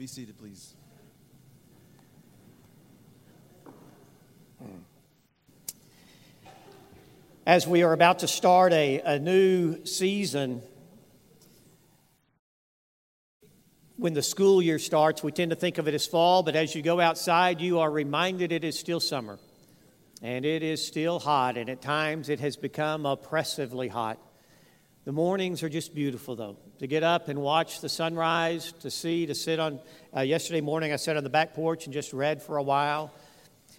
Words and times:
Be 0.00 0.06
seated, 0.06 0.38
please. 0.38 0.72
Hmm. 4.58 4.78
As 7.44 7.66
we 7.66 7.82
are 7.82 7.92
about 7.92 8.20
to 8.20 8.26
start 8.26 8.72
a, 8.72 9.00
a 9.00 9.18
new 9.18 9.84
season, 9.84 10.62
when 13.98 14.14
the 14.14 14.22
school 14.22 14.62
year 14.62 14.78
starts, 14.78 15.22
we 15.22 15.32
tend 15.32 15.50
to 15.50 15.56
think 15.56 15.76
of 15.76 15.86
it 15.86 15.92
as 15.92 16.06
fall, 16.06 16.42
but 16.42 16.56
as 16.56 16.74
you 16.74 16.80
go 16.80 16.98
outside, 16.98 17.60
you 17.60 17.80
are 17.80 17.90
reminded 17.90 18.52
it 18.52 18.64
is 18.64 18.78
still 18.78 19.00
summer. 19.00 19.38
And 20.22 20.46
it 20.46 20.62
is 20.62 20.82
still 20.82 21.18
hot, 21.18 21.58
and 21.58 21.68
at 21.68 21.82
times 21.82 22.30
it 22.30 22.40
has 22.40 22.56
become 22.56 23.04
oppressively 23.04 23.88
hot. 23.88 24.18
The 25.06 25.12
mornings 25.12 25.62
are 25.62 25.70
just 25.70 25.94
beautiful, 25.94 26.36
though. 26.36 26.58
To 26.80 26.86
get 26.86 27.02
up 27.02 27.28
and 27.28 27.40
watch 27.40 27.80
the 27.80 27.88
sunrise, 27.88 28.72
to 28.80 28.90
see, 28.90 29.24
to 29.24 29.34
sit 29.34 29.58
on. 29.58 29.80
Uh, 30.14 30.20
yesterday 30.20 30.60
morning, 30.60 30.92
I 30.92 30.96
sat 30.96 31.16
on 31.16 31.24
the 31.24 31.30
back 31.30 31.54
porch 31.54 31.86
and 31.86 31.94
just 31.94 32.12
read 32.12 32.42
for 32.42 32.58
a 32.58 32.62
while. 32.62 33.10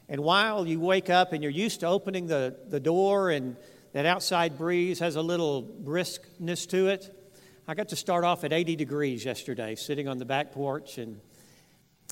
And 0.10 0.22
while 0.22 0.66
you 0.66 0.80
wake 0.80 1.12
up 1.12 1.32
and 1.32 1.44
you're 1.44 1.52
used 1.52 1.82
to 1.82 1.86
opening 1.86 2.26
the, 2.26 2.58
the 2.70 2.80
door 2.80 3.30
and 3.30 3.56
that 3.94 4.08
outside 4.08 4.58
breeze 4.58 4.98
has 4.98 5.16
a 5.16 5.22
little 5.22 5.62
briskness 5.62 6.68
to 6.70 6.88
it, 6.88 7.16
I 7.68 7.76
got 7.76 7.90
to 7.90 7.96
start 7.96 8.24
off 8.24 8.44
at 8.44 8.52
80 8.52 8.76
degrees 8.76 9.24
yesterday, 9.24 9.76
sitting 9.76 10.08
on 10.08 10.18
the 10.18 10.26
back 10.26 10.52
porch, 10.52 10.98
and 10.98 11.22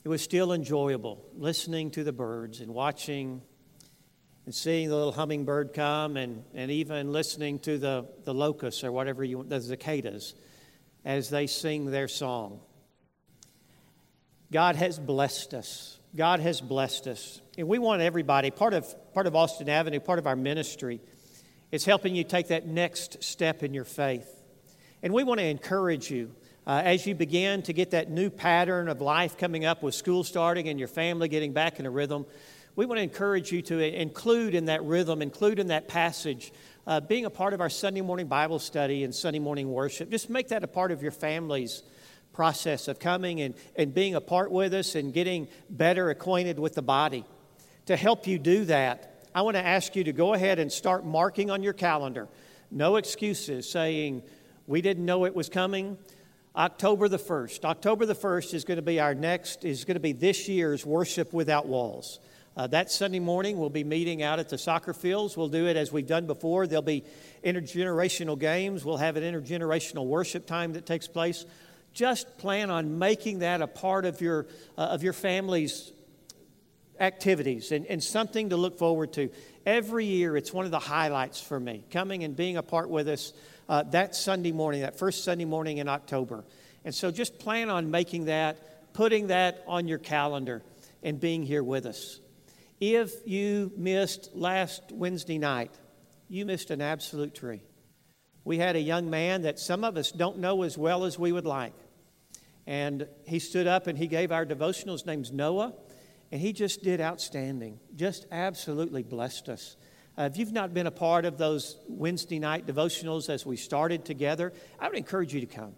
it 0.04 0.08
was 0.08 0.22
still 0.22 0.54
enjoyable 0.54 1.26
listening 1.36 1.90
to 1.92 2.04
the 2.04 2.14
birds 2.14 2.60
and 2.60 2.76
watching 2.76 3.42
and 4.50 4.56
seeing 4.56 4.90
the 4.90 4.96
little 4.96 5.12
hummingbird 5.12 5.76
come 5.76 6.18
and, 6.18 6.44
and 6.56 6.72
even 6.72 7.12
listening 7.12 7.60
to 7.60 7.78
the, 7.78 8.04
the 8.24 8.34
locusts 8.34 8.84
or 8.84 8.92
whatever 8.92 9.24
you 9.24 9.46
the 9.48 9.62
cicadas 9.62 10.34
as 11.06 11.30
they 11.30 11.46
sing 11.46 11.86
their 11.92 12.08
song. 12.08 12.60
God 14.52 14.76
has 14.76 14.98
blessed 14.98 15.54
us. 15.54 16.00
God 16.16 16.40
has 16.40 16.62
blessed 16.62 17.06
us. 17.06 17.42
And 17.60 17.68
we 17.68 17.78
want 17.78 18.02
everybody, 18.02 18.50
part 18.50 18.74
of, 18.74 18.92
part 19.14 19.28
of 19.28 19.36
Austin 19.36 19.70
Avenue, 19.70 20.00
part 20.00 20.18
of 20.18 20.26
our 20.26 20.36
ministry, 20.36 21.00
is 21.72 21.86
helping 21.86 22.16
you 22.16 22.24
take 22.24 22.48
that 22.48 22.66
next 22.66 23.24
step 23.24 23.62
in 23.62 23.76
your 23.76 23.86
faith. 23.86 24.36
And 25.04 25.14
we 25.14 25.24
want 25.24 25.40
to 25.42 25.46
encourage 25.46 26.10
you 26.10 26.34
uh, 26.66 26.82
as 26.84 27.06
you 27.06 27.14
begin 27.14 27.62
to 27.62 27.74
get 27.74 27.92
that 27.92 28.10
new 28.10 28.32
pattern 28.32 28.88
of 28.88 29.00
life 29.00 29.38
coming 29.38 29.64
up 29.66 29.84
with 29.84 29.94
school 29.94 30.24
starting 30.24 30.68
and 30.70 30.80
your 30.80 30.88
family 30.88 31.28
getting 31.28 31.54
back 31.54 31.80
in 31.80 31.86
a 31.86 31.92
rhythm 31.92 32.26
we 32.76 32.86
want 32.86 32.98
to 33.00 33.04
encourage 33.04 33.52
you 33.52 33.62
to 33.64 33.80
include 33.80 34.56
in 34.56 34.66
that 34.66 34.84
rhythm, 34.84 35.22
include 35.22 35.60
in 35.60 35.68
that 35.68 35.88
passage, 35.88 36.52
uh, 36.88 37.00
being 37.00 37.26
a 37.26 37.30
part 37.30 37.54
of 37.54 37.62
our 37.62 37.70
Sunday 37.70 38.02
morning 38.02 38.28
Bible 38.28 38.60
study 38.60 39.04
and 39.04 39.14
Sunday 39.14 39.40
morning 39.40 39.72
worship. 39.72 40.10
Just 40.10 40.30
make 40.30 40.50
that 40.50 40.64
a 40.64 40.68
part 40.68 40.92
of 40.92 41.02
your 41.02 41.12
family's 41.12 41.84
process 42.34 42.88
of 42.88 43.00
coming 43.00 43.42
and, 43.42 43.54
and 43.76 43.94
being 43.94 44.16
a 44.16 44.22
part 44.22 44.52
with 44.52 44.74
us 44.74 44.96
and 44.96 45.14
getting 45.14 45.48
better 45.70 46.10
acquainted 46.10 46.58
with 46.58 46.76
the 46.76 46.82
body. 46.82 47.26
To 47.88 47.96
help 47.96 48.28
you 48.28 48.40
do 48.40 48.66
that, 48.66 49.26
I 49.34 49.42
want 49.42 49.56
to 49.56 49.66
ask 49.66 49.96
you 49.96 50.04
to 50.06 50.14
go 50.14 50.34
ahead 50.34 50.60
and 50.60 50.72
start 50.72 51.06
marking 51.06 51.52
on 51.52 51.64
your 51.64 51.74
calendar. 51.74 52.28
No 52.72 52.96
excuses 52.96 53.70
saying, 53.70 54.24
we 54.68 54.82
didn't 54.82 55.06
know 55.06 55.26
it 55.26 55.36
was 55.36 55.50
coming. 55.50 55.98
October 56.56 57.08
the 57.08 57.20
1st. 57.20 57.66
October 57.66 58.06
the 58.06 58.16
1st 58.16 58.54
is 58.54 58.64
going 58.64 58.78
to 58.78 58.84
be 58.84 59.00
our 59.00 59.16
next, 59.16 59.66
is 59.66 59.86
going 59.86 59.96
to 59.96 60.02
be 60.02 60.12
this 60.12 60.48
year's 60.48 60.86
Worship 60.86 61.34
Without 61.34 61.68
Walls. 61.68 62.20
Uh, 62.58 62.68
that 62.68 62.92
Sunday 62.92 63.20
morning, 63.20 63.58
we'll 63.58 63.70
be 63.70 63.84
meeting 63.84 64.22
out 64.22 64.40
at 64.40 64.50
the 64.50 64.58
soccer 64.58 64.94
fields. 64.94 65.38
We'll 65.38 65.48
do 65.48 65.68
it 65.68 65.78
as 65.78 65.92
we've 65.92 66.08
done 66.08 66.26
before. 66.26 66.68
There'll 66.68 66.82
be 66.82 67.04
intergenerational 67.44 68.38
games. 68.38 68.84
We'll 68.84 68.98
have 68.98 69.16
an 69.16 69.24
intergenerational 69.24 70.06
worship 70.06 70.46
time 70.46 70.74
that 70.74 70.86
takes 70.86 71.08
place. 71.08 71.46
Just 71.94 72.38
plan 72.38 72.70
on 72.70 73.00
making 73.00 73.40
that 73.40 73.62
a 73.62 73.68
part 73.68 74.06
of 74.06 74.20
your, 74.22 74.48
uh, 74.78 74.82
of 74.82 75.04
your 75.04 75.14
family's 75.14 75.92
activities 77.00 77.72
and, 77.72 77.86
and 77.86 78.04
something 78.04 78.50
to 78.50 78.58
look 78.58 78.78
forward 78.78 79.14
to. 79.14 79.30
Every 79.66 80.06
year, 80.06 80.36
it's 80.36 80.52
one 80.52 80.66
of 80.66 80.72
the 80.72 80.80
highlights 80.80 81.42
for 81.42 81.60
me, 81.60 81.84
coming 81.92 82.24
and 82.24 82.36
being 82.36 82.58
a 82.58 82.64
part 82.64 82.90
with 82.90 83.08
us 83.08 83.34
uh, 83.68 83.84
that 83.84 84.16
Sunday 84.16 84.52
morning, 84.52 84.82
that 84.82 84.98
first 84.98 85.24
Sunday 85.24 85.46
morning 85.46 85.78
in 85.78 85.88
October. 85.88 86.44
And 86.84 86.94
so 86.94 87.12
just 87.12 87.40
plan 87.40 87.70
on 87.70 87.92
making 87.92 88.26
that, 88.26 88.94
putting 88.94 89.28
that 89.28 89.64
on 89.68 89.88
your 89.88 90.00
calendar, 90.00 90.62
and 91.04 91.20
being 91.20 91.44
here 91.44 91.64
with 91.64 91.86
us. 91.86 92.20
If 92.80 93.28
you 93.28 93.74
missed 93.76 94.30
last 94.34 94.92
Wednesday 94.92 95.38
night, 95.38 95.72
you 96.30 96.46
missed 96.46 96.72
an 96.72 96.82
absolute 96.82 97.36
tree. 97.36 97.62
We 98.46 98.58
had 98.58 98.78
a 98.78 98.82
young 98.82 99.10
man 99.10 99.42
that 99.42 99.60
some 99.60 99.84
of 99.84 99.98
us 99.98 100.12
don't 100.12 100.40
know 100.40 100.64
as 100.64 100.78
well 100.78 101.04
as 101.04 101.20
we 101.20 101.34
would 101.34 101.46
like. 101.46 101.74
And 102.66 103.08
he 103.26 103.40
stood 103.40 103.68
up 103.68 103.88
and 103.88 103.98
he 103.98 104.08
gave 104.08 104.32
our 104.32 104.46
devotional. 104.46 104.96
His 104.96 105.06
name's 105.06 105.32
Noah. 105.32 105.74
And 106.32 106.40
he 106.40 106.54
just 106.54 106.82
did 106.82 107.02
outstanding, 107.02 107.80
just 107.96 108.28
absolutely 108.32 109.04
blessed 109.04 109.50
us. 109.50 109.76
Uh, 110.18 110.24
if 110.24 110.38
you've 110.38 110.54
not 110.54 110.74
been 110.74 110.88
a 110.88 110.92
part 110.92 111.26
of 111.26 111.38
those 111.38 111.78
Wednesday 111.88 112.40
night 112.40 112.66
devotionals 112.66 113.30
as 113.30 113.46
we 113.46 113.58
started 113.58 114.06
together, 114.06 114.54
I 114.80 114.88
would 114.88 114.98
encourage 114.98 115.34
you 115.34 115.42
to 115.42 115.48
come. 115.48 115.74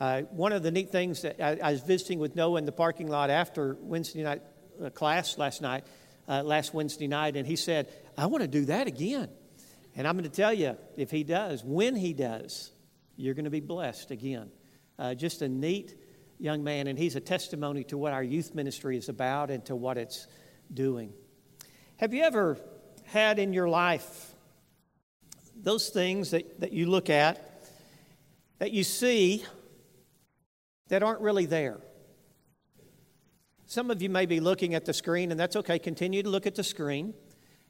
Uh, 0.00 0.22
one 0.30 0.52
of 0.52 0.62
the 0.62 0.70
neat 0.70 0.90
things 0.90 1.22
that 1.22 1.40
I, 1.40 1.68
I, 1.68 1.72
was 1.72 1.82
visiting 1.82 2.18
with 2.18 2.34
Noah 2.34 2.58
in 2.58 2.64
the 2.64 2.72
parking 2.72 3.08
lot 3.08 3.28
after 3.30 3.76
Wednesday 3.80 4.22
night 4.22 4.42
uh, 4.82 4.90
class 4.90 5.36
last 5.36 5.62
night, 5.62 5.84
uh, 6.28 6.42
last 6.42 6.72
Wednesday 6.72 7.08
night, 7.08 7.36
and 7.36 7.46
he 7.46 7.56
said, 7.56 7.88
I 8.16 8.26
want 8.26 8.42
to 8.42 8.48
do 8.48 8.66
that 8.66 8.86
again. 8.86 9.28
And 9.96 10.06
I'm 10.06 10.16
going 10.16 10.28
to 10.28 10.34
tell 10.34 10.54
you, 10.54 10.76
if 10.96 11.10
he 11.10 11.24
does, 11.24 11.62
when 11.64 11.96
he 11.96 12.12
does, 12.12 12.70
you're 13.16 13.34
going 13.34 13.44
to 13.44 13.50
be 13.50 13.60
blessed 13.60 14.10
again. 14.10 14.50
Uh, 14.98 15.14
just 15.14 15.42
a 15.42 15.48
neat 15.48 15.94
young 16.38 16.64
man, 16.64 16.86
and 16.86 16.98
he's 16.98 17.16
a 17.16 17.20
testimony 17.20 17.84
to 17.84 17.98
what 17.98 18.12
our 18.12 18.22
youth 18.22 18.54
ministry 18.54 18.96
is 18.96 19.08
about 19.08 19.50
and 19.50 19.64
to 19.66 19.76
what 19.76 19.98
it's 19.98 20.26
doing. 20.72 21.12
Have 21.96 22.14
you 22.14 22.22
ever 22.22 22.58
had 23.04 23.38
in 23.38 23.52
your 23.52 23.68
life 23.68 24.34
those 25.54 25.90
things 25.90 26.30
that, 26.30 26.60
that 26.60 26.72
you 26.72 26.86
look 26.86 27.10
at, 27.10 27.64
that 28.58 28.72
you 28.72 28.84
see, 28.84 29.44
that 30.88 31.02
aren't 31.02 31.20
really 31.20 31.46
there? 31.46 31.78
Some 33.72 33.90
of 33.90 34.02
you 34.02 34.10
may 34.10 34.26
be 34.26 34.38
looking 34.38 34.74
at 34.74 34.84
the 34.84 34.92
screen, 34.92 35.30
and 35.30 35.40
that's 35.40 35.56
okay. 35.56 35.78
Continue 35.78 36.22
to 36.22 36.28
look 36.28 36.46
at 36.46 36.54
the 36.54 36.62
screen. 36.62 37.14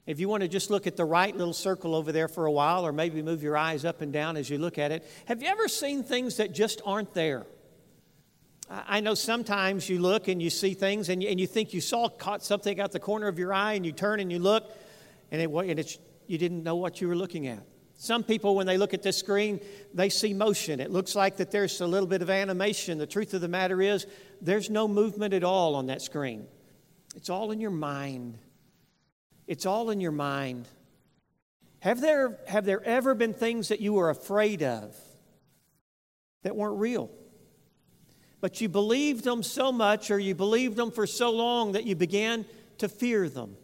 If 0.04 0.18
you 0.18 0.28
want 0.28 0.42
to 0.42 0.48
just 0.48 0.68
look 0.68 0.88
at 0.88 0.96
the 0.96 1.04
right 1.04 1.32
little 1.32 1.52
circle 1.52 1.94
over 1.94 2.10
there 2.10 2.26
for 2.26 2.46
a 2.46 2.50
while, 2.50 2.84
or 2.84 2.90
maybe 2.90 3.22
move 3.22 3.40
your 3.40 3.56
eyes 3.56 3.84
up 3.84 4.00
and 4.00 4.12
down 4.12 4.36
as 4.36 4.50
you 4.50 4.58
look 4.58 4.78
at 4.78 4.90
it, 4.90 5.08
have 5.26 5.44
you 5.44 5.48
ever 5.48 5.68
seen 5.68 6.02
things 6.02 6.38
that 6.38 6.50
just 6.50 6.82
aren't 6.84 7.14
there? 7.14 7.46
I 8.68 8.98
know 8.98 9.14
sometimes 9.14 9.88
you 9.88 10.00
look 10.00 10.26
and 10.26 10.42
you 10.42 10.50
see 10.50 10.74
things 10.74 11.08
and 11.08 11.22
you, 11.22 11.28
and 11.28 11.38
you 11.38 11.46
think 11.46 11.72
you 11.72 11.80
saw 11.80 12.08
caught 12.08 12.42
something 12.42 12.80
out 12.80 12.90
the 12.90 12.98
corner 12.98 13.28
of 13.28 13.38
your 13.38 13.54
eye, 13.54 13.74
and 13.74 13.86
you 13.86 13.92
turn 13.92 14.19
and 14.19 14.32
you 14.32 14.40
look, 14.40 14.69
and, 15.30 15.40
it, 15.40 15.48
and 15.48 15.78
it's, 15.78 16.00
you 16.26 16.36
didn't 16.36 16.64
know 16.64 16.74
what 16.74 17.00
you 17.00 17.06
were 17.06 17.14
looking 17.14 17.46
at. 17.46 17.62
Some 17.94 18.24
people, 18.24 18.56
when 18.56 18.66
they 18.66 18.76
look 18.76 18.94
at 18.94 19.02
this 19.04 19.16
screen, 19.16 19.60
they 19.94 20.08
see 20.08 20.34
motion. 20.34 20.80
It 20.80 20.90
looks 20.90 21.14
like 21.14 21.36
that 21.36 21.52
there's 21.52 21.80
a 21.80 21.86
little 21.86 22.08
bit 22.08 22.22
of 22.22 22.30
animation. 22.30 22.98
The 22.98 23.06
truth 23.06 23.32
of 23.34 23.40
the 23.40 23.46
matter 23.46 23.80
is, 23.80 24.08
there's 24.42 24.69
no 24.69 24.88
movement 24.88 25.32
at 25.32 25.44
all 25.44 25.76
on 25.76 25.86
that 25.86 26.03
screen. 26.03 26.47
It's 27.14 27.30
all 27.30 27.53
in 27.53 27.60
your 27.60 27.70
mind. 27.70 28.38
It's 29.47 29.66
all 29.66 29.91
in 29.91 30.00
your 30.00 30.12
mind. 30.12 30.66
Have 31.80 32.00
there, 32.00 32.38
have 32.47 32.64
there 32.64 32.82
ever 32.82 33.14
been 33.14 33.34
things 33.34 33.69
that 33.69 33.81
you 33.81 33.92
were 33.92 34.10
afraid 34.10 34.62
of 34.62 34.97
that 36.42 36.56
weren't 36.56 36.78
real? 36.78 37.10
But 38.41 38.60
you 38.60 38.69
believed 38.69 39.25
them 39.25 39.42
so 39.42 39.70
much, 39.70 40.10
or 40.10 40.19
you 40.19 40.34
believed 40.34 40.76
them 40.76 40.91
for 40.91 41.06
so 41.06 41.31
long 41.31 41.72
that 41.72 41.84
you 41.84 41.94
began 41.94 42.44
to 42.78 42.88
fear 42.88 43.28
them. 43.28 43.56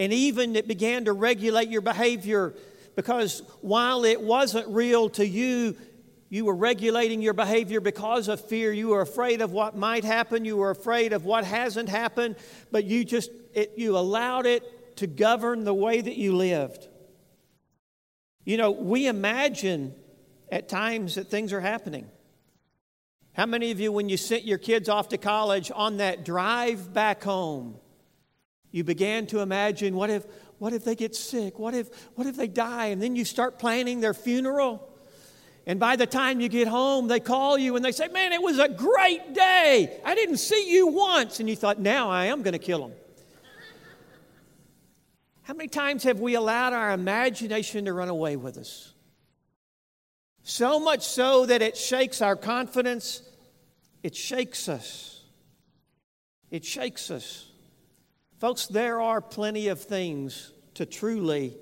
And 0.00 0.12
even 0.12 0.56
it 0.56 0.66
began 0.66 1.04
to 1.04 1.12
regulate 1.12 1.68
your 1.68 1.80
behavior 1.80 2.54
because 2.96 3.42
while 3.60 4.04
it 4.04 4.20
wasn't 4.20 4.66
real 4.68 5.10
to 5.10 5.26
you, 5.26 5.76
you 6.28 6.44
were 6.44 6.54
regulating 6.54 7.22
your 7.22 7.34
behavior 7.34 7.80
because 7.80 8.28
of 8.28 8.40
fear. 8.40 8.72
You 8.72 8.88
were 8.88 9.00
afraid 9.00 9.40
of 9.40 9.52
what 9.52 9.76
might 9.76 10.04
happen. 10.04 10.44
You 10.44 10.56
were 10.56 10.70
afraid 10.70 11.12
of 11.12 11.24
what 11.24 11.44
hasn't 11.44 11.88
happened, 11.88 12.36
but 12.72 12.84
you 12.84 13.04
just 13.04 13.30
it, 13.54 13.74
you 13.76 13.96
allowed 13.96 14.46
it 14.46 14.96
to 14.96 15.06
govern 15.06 15.64
the 15.64 15.74
way 15.74 16.00
that 16.00 16.16
you 16.16 16.34
lived. 16.34 16.88
You 18.44 18.56
know, 18.56 18.70
we 18.70 19.06
imagine 19.06 19.94
at 20.50 20.68
times 20.68 21.16
that 21.16 21.28
things 21.28 21.52
are 21.52 21.60
happening. 21.60 22.08
How 23.32 23.46
many 23.46 23.70
of 23.70 23.80
you, 23.80 23.92
when 23.92 24.08
you 24.08 24.16
sent 24.16 24.44
your 24.44 24.58
kids 24.58 24.88
off 24.88 25.10
to 25.10 25.18
college 25.18 25.70
on 25.74 25.98
that 25.98 26.24
drive 26.24 26.94
back 26.94 27.22
home, 27.22 27.76
you 28.70 28.82
began 28.82 29.26
to 29.28 29.40
imagine 29.40 29.94
what 29.94 30.10
if, 30.10 30.24
what 30.58 30.72
if 30.72 30.84
they 30.84 30.94
get 30.94 31.14
sick? 31.14 31.58
What 31.58 31.74
if, 31.74 31.88
what 32.14 32.26
if 32.26 32.36
they 32.36 32.48
die? 32.48 32.86
And 32.86 33.02
then 33.02 33.14
you 33.14 33.24
start 33.24 33.58
planning 33.58 34.00
their 34.00 34.14
funeral. 34.14 34.88
And 35.66 35.80
by 35.80 35.96
the 35.96 36.06
time 36.06 36.40
you 36.40 36.48
get 36.48 36.68
home, 36.68 37.08
they 37.08 37.18
call 37.18 37.58
you 37.58 37.74
and 37.74 37.84
they 37.84 37.90
say, 37.90 38.06
Man, 38.08 38.32
it 38.32 38.40
was 38.40 38.58
a 38.58 38.68
great 38.68 39.34
day. 39.34 40.00
I 40.04 40.14
didn't 40.14 40.36
see 40.36 40.70
you 40.72 40.86
once. 40.86 41.40
And 41.40 41.48
you 41.48 41.56
thought, 41.56 41.80
Now 41.80 42.08
I 42.08 42.26
am 42.26 42.42
going 42.42 42.52
to 42.52 42.58
kill 42.58 42.80
them. 42.80 42.92
How 45.42 45.54
many 45.54 45.68
times 45.68 46.04
have 46.04 46.20
we 46.20 46.34
allowed 46.34 46.72
our 46.72 46.92
imagination 46.92 47.84
to 47.84 47.92
run 47.92 48.08
away 48.08 48.36
with 48.36 48.58
us? 48.58 48.92
So 50.42 50.78
much 50.78 51.04
so 51.04 51.46
that 51.46 51.62
it 51.62 51.76
shakes 51.76 52.22
our 52.22 52.36
confidence, 52.36 53.22
it 54.02 54.14
shakes 54.14 54.68
us. 54.68 55.12
It 56.50 56.64
shakes 56.64 57.10
us. 57.10 57.50
Folks, 58.38 58.66
there 58.68 59.00
are 59.00 59.20
plenty 59.20 59.66
of 59.68 59.80
things 59.80 60.52
to 60.74 60.86
truly 60.86 61.56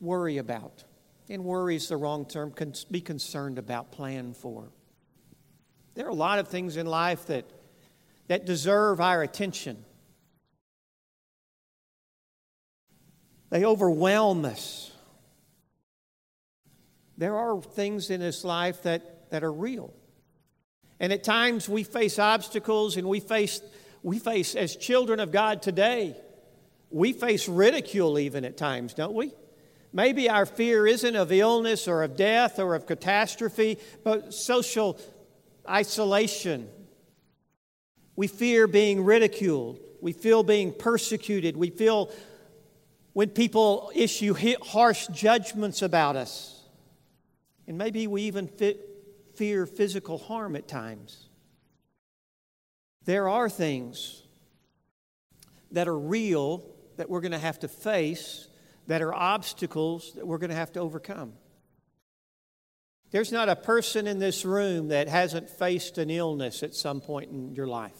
worry 0.00 0.38
about. 0.38 0.84
And 1.28 1.44
worry 1.44 1.76
is 1.76 1.88
the 1.88 1.96
wrong 1.96 2.24
term, 2.24 2.52
be 2.90 3.00
concerned 3.00 3.58
about, 3.58 3.92
plan 3.92 4.32
for. 4.32 4.70
There 5.94 6.06
are 6.06 6.10
a 6.10 6.14
lot 6.14 6.38
of 6.38 6.48
things 6.48 6.76
in 6.76 6.86
life 6.86 7.26
that, 7.26 7.44
that 8.28 8.46
deserve 8.46 9.00
our 9.00 9.22
attention. 9.22 9.84
They 13.50 13.64
overwhelm 13.64 14.44
us. 14.44 14.92
There 17.16 17.36
are 17.36 17.60
things 17.60 18.10
in 18.10 18.20
this 18.20 18.44
life 18.44 18.84
that, 18.84 19.30
that 19.30 19.42
are 19.42 19.52
real. 19.52 19.92
And 21.00 21.12
at 21.12 21.24
times 21.24 21.68
we 21.68 21.82
face 21.82 22.18
obstacles 22.18 22.96
and 22.96 23.08
we 23.08 23.20
face, 23.20 23.60
we 24.02 24.18
face, 24.18 24.54
as 24.54 24.76
children 24.76 25.20
of 25.20 25.32
God 25.32 25.62
today, 25.62 26.16
we 26.90 27.12
face 27.12 27.48
ridicule 27.48 28.18
even 28.18 28.44
at 28.44 28.56
times, 28.56 28.94
don't 28.94 29.14
we? 29.14 29.32
Maybe 29.92 30.28
our 30.28 30.44
fear 30.46 30.86
isn't 30.86 31.16
of 31.16 31.32
illness 31.32 31.88
or 31.88 32.02
of 32.02 32.16
death 32.16 32.58
or 32.58 32.74
of 32.74 32.86
catastrophe, 32.86 33.78
but 34.04 34.34
social 34.34 34.98
isolation. 35.68 36.68
We 38.16 38.26
fear 38.26 38.66
being 38.66 39.04
ridiculed. 39.04 39.80
We 40.00 40.12
feel 40.12 40.42
being 40.42 40.72
persecuted. 40.72 41.56
We 41.56 41.70
feel 41.70 42.10
when 43.12 43.30
people 43.30 43.90
issue 43.94 44.34
harsh 44.62 45.06
judgments 45.08 45.82
about 45.82 46.16
us. 46.16 46.62
And 47.66 47.78
maybe 47.78 48.06
we 48.06 48.22
even 48.22 48.48
fear 49.34 49.66
physical 49.66 50.18
harm 50.18 50.56
at 50.56 50.68
times. 50.68 51.28
There 53.04 53.28
are 53.28 53.48
things 53.48 54.22
that 55.70 55.88
are 55.88 55.98
real 55.98 56.64
that 56.96 57.08
we're 57.08 57.20
going 57.20 57.32
to 57.32 57.38
have 57.38 57.60
to 57.60 57.68
face, 57.68 58.47
that 58.88 59.02
are 59.02 59.14
obstacles 59.14 60.12
that 60.14 60.26
we're 60.26 60.38
going 60.38 60.50
to 60.50 60.56
have 60.56 60.72
to 60.72 60.80
overcome. 60.80 61.34
There's 63.10 63.30
not 63.30 63.48
a 63.48 63.56
person 63.56 64.06
in 64.06 64.18
this 64.18 64.44
room 64.44 64.88
that 64.88 65.08
hasn't 65.08 65.48
faced 65.48 65.98
an 65.98 66.10
illness 66.10 66.62
at 66.62 66.74
some 66.74 67.00
point 67.00 67.30
in 67.30 67.54
your 67.54 67.66
life, 67.66 67.96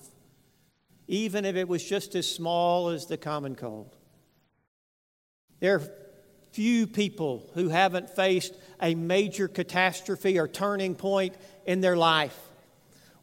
even 1.06 1.44
if 1.44 1.56
it 1.56 1.68
was 1.68 1.84
just 1.84 2.14
as 2.14 2.30
small 2.30 2.88
as 2.88 3.06
the 3.06 3.16
common 3.16 3.54
cold. 3.54 3.96
There 5.60 5.76
are 5.76 5.92
few 6.52 6.86
people 6.86 7.50
who 7.54 7.68
haven't 7.68 8.10
faced 8.10 8.54
a 8.80 8.94
major 8.94 9.48
catastrophe 9.48 10.38
or 10.38 10.48
turning 10.48 10.94
point 10.94 11.34
in 11.66 11.80
their 11.80 11.96
life. 11.96 12.38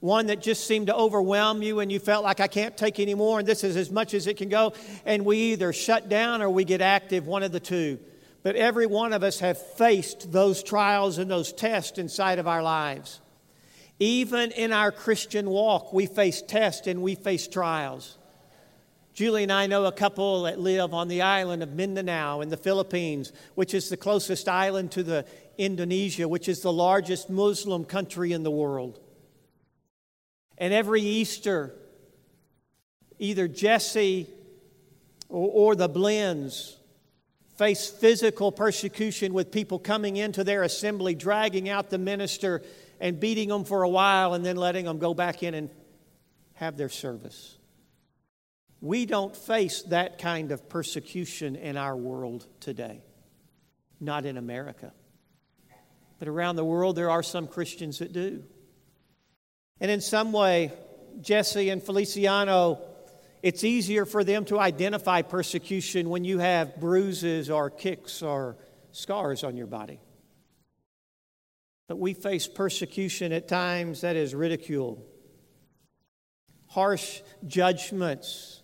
One 0.06 0.28
that 0.28 0.40
just 0.40 0.68
seemed 0.68 0.86
to 0.86 0.96
overwhelm 0.96 1.64
you 1.64 1.80
and 1.80 1.92
you 1.92 1.98
felt 1.98 2.24
like 2.24 2.40
I 2.40 2.46
can't 2.46 2.78
take 2.78 3.00
anymore 3.00 3.40
and 3.40 3.48
this 3.48 3.64
is 3.64 3.76
as 3.76 3.90
much 3.90 4.14
as 4.14 4.28
it 4.28 4.38
can 4.38 4.50
go. 4.50 4.74
And 5.04 5.26
we 5.26 5.54
either 5.54 5.74
shut 5.74 6.10
down 6.10 6.44
or 6.44 6.50
we 6.52 6.64
get 6.64 6.80
active, 6.80 7.26
one 7.26 7.42
of 7.42 7.52
the 7.52 7.60
two. 7.60 7.98
But 8.44 8.56
every 8.56 8.86
one 8.86 9.14
of 9.14 9.24
us 9.24 9.40
have 9.40 9.58
faced 9.58 10.32
those 10.32 10.62
trials 10.62 11.18
and 11.18 11.32
those 11.32 11.52
tests 11.52 11.98
inside 11.98 12.38
of 12.38 12.48
our 12.48 12.62
lives. 12.62 13.20
Even 13.98 14.52
in 14.52 14.72
our 14.72 14.92
Christian 14.92 15.50
walk, 15.50 15.92
we 15.92 16.06
face 16.06 16.44
tests 16.44 16.86
and 16.86 17.02
we 17.02 17.16
face 17.16 17.48
trials. 17.48 18.20
Julie 19.16 19.42
and 19.42 19.52
I 19.52 19.66
know 19.66 19.86
a 19.86 19.92
couple 19.92 20.44
that 20.44 20.60
live 20.60 20.94
on 20.94 21.08
the 21.08 21.24
island 21.24 21.64
of 21.64 21.74
Mindanao 21.74 22.42
in 22.42 22.50
the 22.50 22.58
Philippines, 22.58 23.34
which 23.56 23.74
is 23.74 23.90
the 23.90 23.98
closest 23.98 24.48
island 24.48 24.92
to 24.92 25.02
the 25.02 25.26
Indonesia, 25.58 26.28
which 26.28 26.48
is 26.48 26.62
the 26.62 26.72
largest 26.72 27.28
Muslim 27.28 27.86
country 27.86 28.34
in 28.34 28.44
the 28.44 28.52
world. 28.52 29.00
And 30.58 30.74
every 30.74 31.02
Easter, 31.02 31.74
either 33.20 33.48
Jesse 33.48 34.28
or, 35.30 35.72
or 35.72 35.76
the 35.76 35.90
Blends 35.90 36.78
face 37.58 37.90
physical 37.90 38.52
persecution 38.52 39.34
with 39.34 39.52
people 39.52 39.80
coming 39.80 40.18
into 40.18 40.44
their 40.44 40.64
assembly, 40.64 41.16
dragging 41.16 41.70
out 41.70 41.90
the 41.90 41.98
minister 41.98 42.62
and 43.00 43.20
beating 43.20 43.50
them 43.50 43.64
for 43.64 43.84
a 43.84 43.90
while 43.90 44.34
and 44.34 44.46
then 44.46 44.56
letting 44.56 44.86
them 44.86 45.00
go 45.00 45.14
back 45.14 45.44
in 45.44 45.54
and 45.54 45.70
have 46.54 46.78
their 46.78 46.90
service. 46.90 47.58
We 48.82 49.06
don't 49.06 49.36
face 49.36 49.82
that 49.84 50.20
kind 50.20 50.52
of 50.52 50.70
persecution 50.70 51.56
in 51.56 51.78
our 51.78 51.96
world 51.96 52.46
today, 52.60 53.02
not 54.00 54.26
in 54.26 54.38
America. 54.38 54.94
But 56.20 56.28
around 56.28 56.56
the 56.56 56.66
world, 56.66 56.96
there 56.96 57.10
are 57.10 57.24
some 57.24 57.48
Christians 57.48 58.00
that 58.00 58.14
do. 58.14 58.44
And 59.80 59.92
in 59.92 60.02
some 60.02 60.32
way, 60.32 60.72
Jesse 61.22 61.70
and 61.70 61.82
Feliciano 61.84 62.80
it's 63.46 63.64
easier 63.64 64.06
for 64.06 64.24
them 64.24 64.44
to 64.46 64.60
identify 64.60 65.22
persecution 65.22 66.10
when 66.10 66.24
you 66.24 66.40
have 66.40 66.78
bruises 66.80 67.52
or 67.52 67.70
kicks 67.70 68.24
or 68.24 68.58
scars 68.92 69.44
on 69.44 69.56
your 69.56 69.68
body. 69.68 70.00
But 71.88 72.00
we 72.00 72.16
face 72.16 72.48
persecution 72.48 73.32
at 73.32 73.48
times 73.48 74.02
that 74.02 74.16
is 74.16 74.34
ridicule, 74.34 75.06
harsh 76.70 77.22
judgments, 77.46 78.64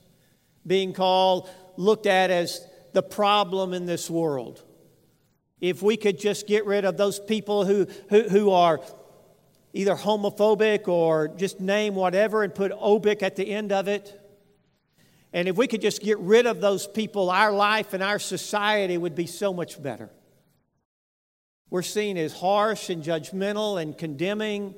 being 0.65 0.93
called, 0.93 1.47
looked 1.77 2.07
at 2.07 2.31
as 2.31 2.65
the 2.93 3.03
problem 3.03 3.75
in 3.75 3.85
this 3.85 4.09
world. 4.09 4.63
If 5.59 5.83
we 5.83 5.95
could 5.95 6.17
just 6.17 6.47
get 6.47 6.65
rid 6.65 6.85
of 6.85 6.97
those 6.97 7.19
people 7.19 7.65
who, 7.65 7.85
who, 8.09 8.23
who 8.23 8.49
are 8.49 8.79
either 9.73 9.95
homophobic 9.95 10.87
or 10.87 11.27
just 11.29 11.59
name 11.59 11.95
whatever 11.95 12.43
and 12.43 12.53
put 12.53 12.71
obic 12.71 13.23
at 13.23 13.35
the 13.35 13.49
end 13.49 13.71
of 13.71 13.87
it, 13.87 14.17
and 15.33 15.47
if 15.47 15.55
we 15.55 15.67
could 15.67 15.81
just 15.81 16.01
get 16.01 16.19
rid 16.19 16.45
of 16.45 16.59
those 16.59 16.87
people, 16.87 17.29
our 17.29 17.51
life 17.51 17.93
and 17.93 18.03
our 18.03 18.19
society 18.19 18.97
would 18.97 19.15
be 19.15 19.27
so 19.27 19.53
much 19.53 19.81
better. 19.81 20.09
We're 21.69 21.83
seen 21.83 22.17
as 22.17 22.33
harsh 22.33 22.89
and 22.89 23.01
judgmental 23.01 23.81
and 23.81 23.97
condemning 23.97 24.75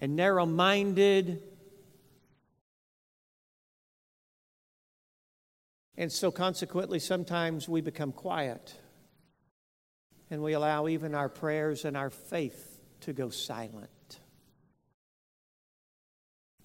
and 0.00 0.16
narrow 0.16 0.46
minded. 0.46 1.42
And 5.98 6.10
so, 6.10 6.30
consequently, 6.30 6.98
sometimes 6.98 7.68
we 7.68 7.82
become 7.82 8.12
quiet 8.12 8.74
and 10.30 10.42
we 10.42 10.54
allow 10.54 10.88
even 10.88 11.14
our 11.14 11.28
prayers 11.28 11.84
and 11.84 11.98
our 11.98 12.10
faith 12.10 12.80
to 13.00 13.12
go 13.12 13.28
silent 13.28 13.90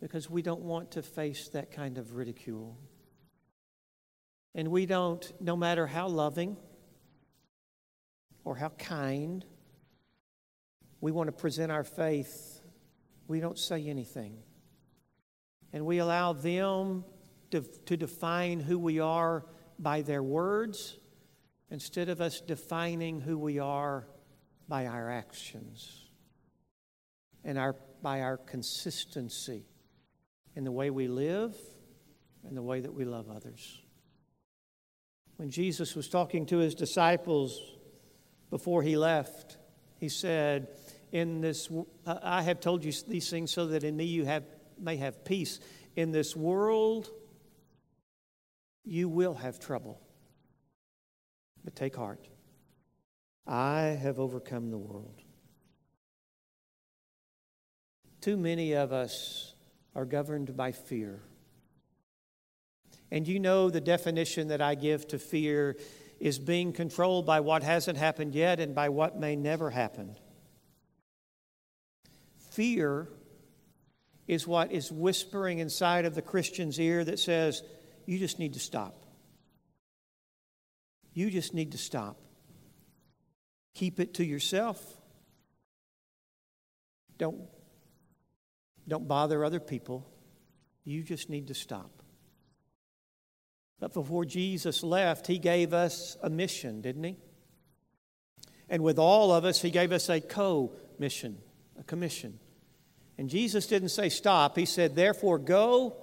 because 0.01 0.29
we 0.29 0.41
don't 0.41 0.61
want 0.61 0.91
to 0.91 1.03
face 1.03 1.47
that 1.49 1.71
kind 1.71 1.97
of 1.99 2.15
ridicule. 2.15 2.75
And 4.55 4.69
we 4.69 4.87
don't, 4.87 5.31
no 5.39 5.55
matter 5.55 5.85
how 5.85 6.07
loving 6.07 6.57
or 8.43 8.55
how 8.55 8.69
kind, 8.69 9.45
we 10.99 11.11
want 11.11 11.27
to 11.27 11.31
present 11.31 11.71
our 11.71 11.83
faith, 11.83 12.61
we 13.27 13.39
don't 13.39 13.59
say 13.59 13.87
anything. 13.87 14.39
And 15.71 15.85
we 15.85 15.99
allow 15.99 16.33
them 16.33 17.05
to, 17.51 17.61
to 17.85 17.95
define 17.95 18.59
who 18.59 18.79
we 18.79 18.99
are 18.99 19.45
by 19.77 20.01
their 20.01 20.23
words 20.23 20.97
instead 21.69 22.09
of 22.09 22.19
us 22.19 22.41
defining 22.41 23.21
who 23.21 23.37
we 23.37 23.59
are 23.59 24.07
by 24.67 24.87
our 24.87 25.09
actions 25.09 26.05
and 27.43 27.57
our, 27.57 27.75
by 28.01 28.21
our 28.21 28.37
consistency 28.37 29.65
in 30.55 30.63
the 30.63 30.71
way 30.71 30.89
we 30.89 31.07
live 31.07 31.55
and 32.47 32.55
the 32.55 32.61
way 32.61 32.79
that 32.79 32.93
we 32.93 33.05
love 33.05 33.29
others 33.29 33.81
when 35.41 35.49
Jesus 35.49 35.95
was 35.95 36.07
talking 36.07 36.45
to 36.45 36.59
his 36.59 36.75
disciples 36.75 37.59
before 38.51 38.83
he 38.83 38.95
left, 38.95 39.57
he 39.97 40.07
said, 40.07 40.67
in 41.11 41.41
this 41.41 41.67
I 42.05 42.43
have 42.43 42.59
told 42.59 42.85
you 42.85 42.91
these 43.07 43.27
things 43.27 43.51
so 43.51 43.65
that 43.65 43.83
in 43.83 43.97
me 43.97 44.05
you 44.05 44.23
have 44.25 44.43
may 44.79 44.97
have 44.97 45.25
peace. 45.25 45.59
In 45.95 46.11
this 46.11 46.35
world 46.35 47.09
you 48.85 49.09
will 49.09 49.33
have 49.33 49.59
trouble. 49.59 49.99
But 51.63 51.75
take 51.75 51.95
heart. 51.95 52.27
I 53.47 53.97
have 53.99 54.19
overcome 54.19 54.69
the 54.69 54.77
world. 54.77 55.23
Too 58.21 58.37
many 58.37 58.73
of 58.73 58.93
us 58.93 59.50
are 59.95 60.05
governed 60.05 60.55
by 60.55 60.71
fear. 60.71 61.21
And 63.11 63.27
you 63.27 63.39
know 63.39 63.69
the 63.69 63.81
definition 63.81 64.47
that 64.47 64.61
I 64.61 64.75
give 64.75 65.07
to 65.09 65.19
fear 65.19 65.77
is 66.19 66.39
being 66.39 66.71
controlled 66.71 67.25
by 67.25 67.39
what 67.39 67.63
hasn't 67.63 67.97
happened 67.97 68.35
yet 68.35 68.59
and 68.59 68.73
by 68.73 68.89
what 68.89 69.19
may 69.19 69.35
never 69.35 69.69
happen. 69.69 70.15
Fear 72.51 73.09
is 74.27 74.47
what 74.47 74.71
is 74.71 74.91
whispering 74.91 75.59
inside 75.59 76.05
of 76.05 76.15
the 76.15 76.21
Christian's 76.21 76.79
ear 76.79 77.03
that 77.03 77.19
says, 77.19 77.63
You 78.05 78.17
just 78.17 78.39
need 78.39 78.53
to 78.53 78.59
stop. 78.59 79.05
You 81.13 81.29
just 81.29 81.53
need 81.53 81.73
to 81.73 81.77
stop. 81.77 82.17
Keep 83.73 83.99
it 83.99 84.13
to 84.15 84.25
yourself. 84.25 84.81
Don't, 87.17 87.41
Don't 88.87 89.07
bother 89.07 89.43
other 89.43 89.59
people. 89.59 90.07
You 90.83 91.03
just 91.03 91.29
need 91.29 91.47
to 91.47 91.53
stop. 91.53 92.01
But 93.79 93.93
before 93.93 94.25
Jesus 94.25 94.83
left, 94.83 95.27
he 95.27 95.39
gave 95.39 95.73
us 95.73 96.17
a 96.21 96.29
mission, 96.29 96.81
didn't 96.81 97.03
he? 97.03 97.17
And 98.69 98.83
with 98.83 98.99
all 98.99 99.33
of 99.33 99.43
us, 99.43 99.61
he 99.61 99.71
gave 99.71 99.91
us 99.91 100.07
a 100.09 100.21
co 100.21 100.73
mission, 100.97 101.37
a 101.79 101.83
commission. 101.83 102.39
And 103.17 103.29
Jesus 103.29 103.67
didn't 103.67 103.89
say 103.89 104.09
stop. 104.09 104.57
He 104.57 104.65
said, 104.65 104.95
therefore, 104.95 105.37
go 105.39 105.97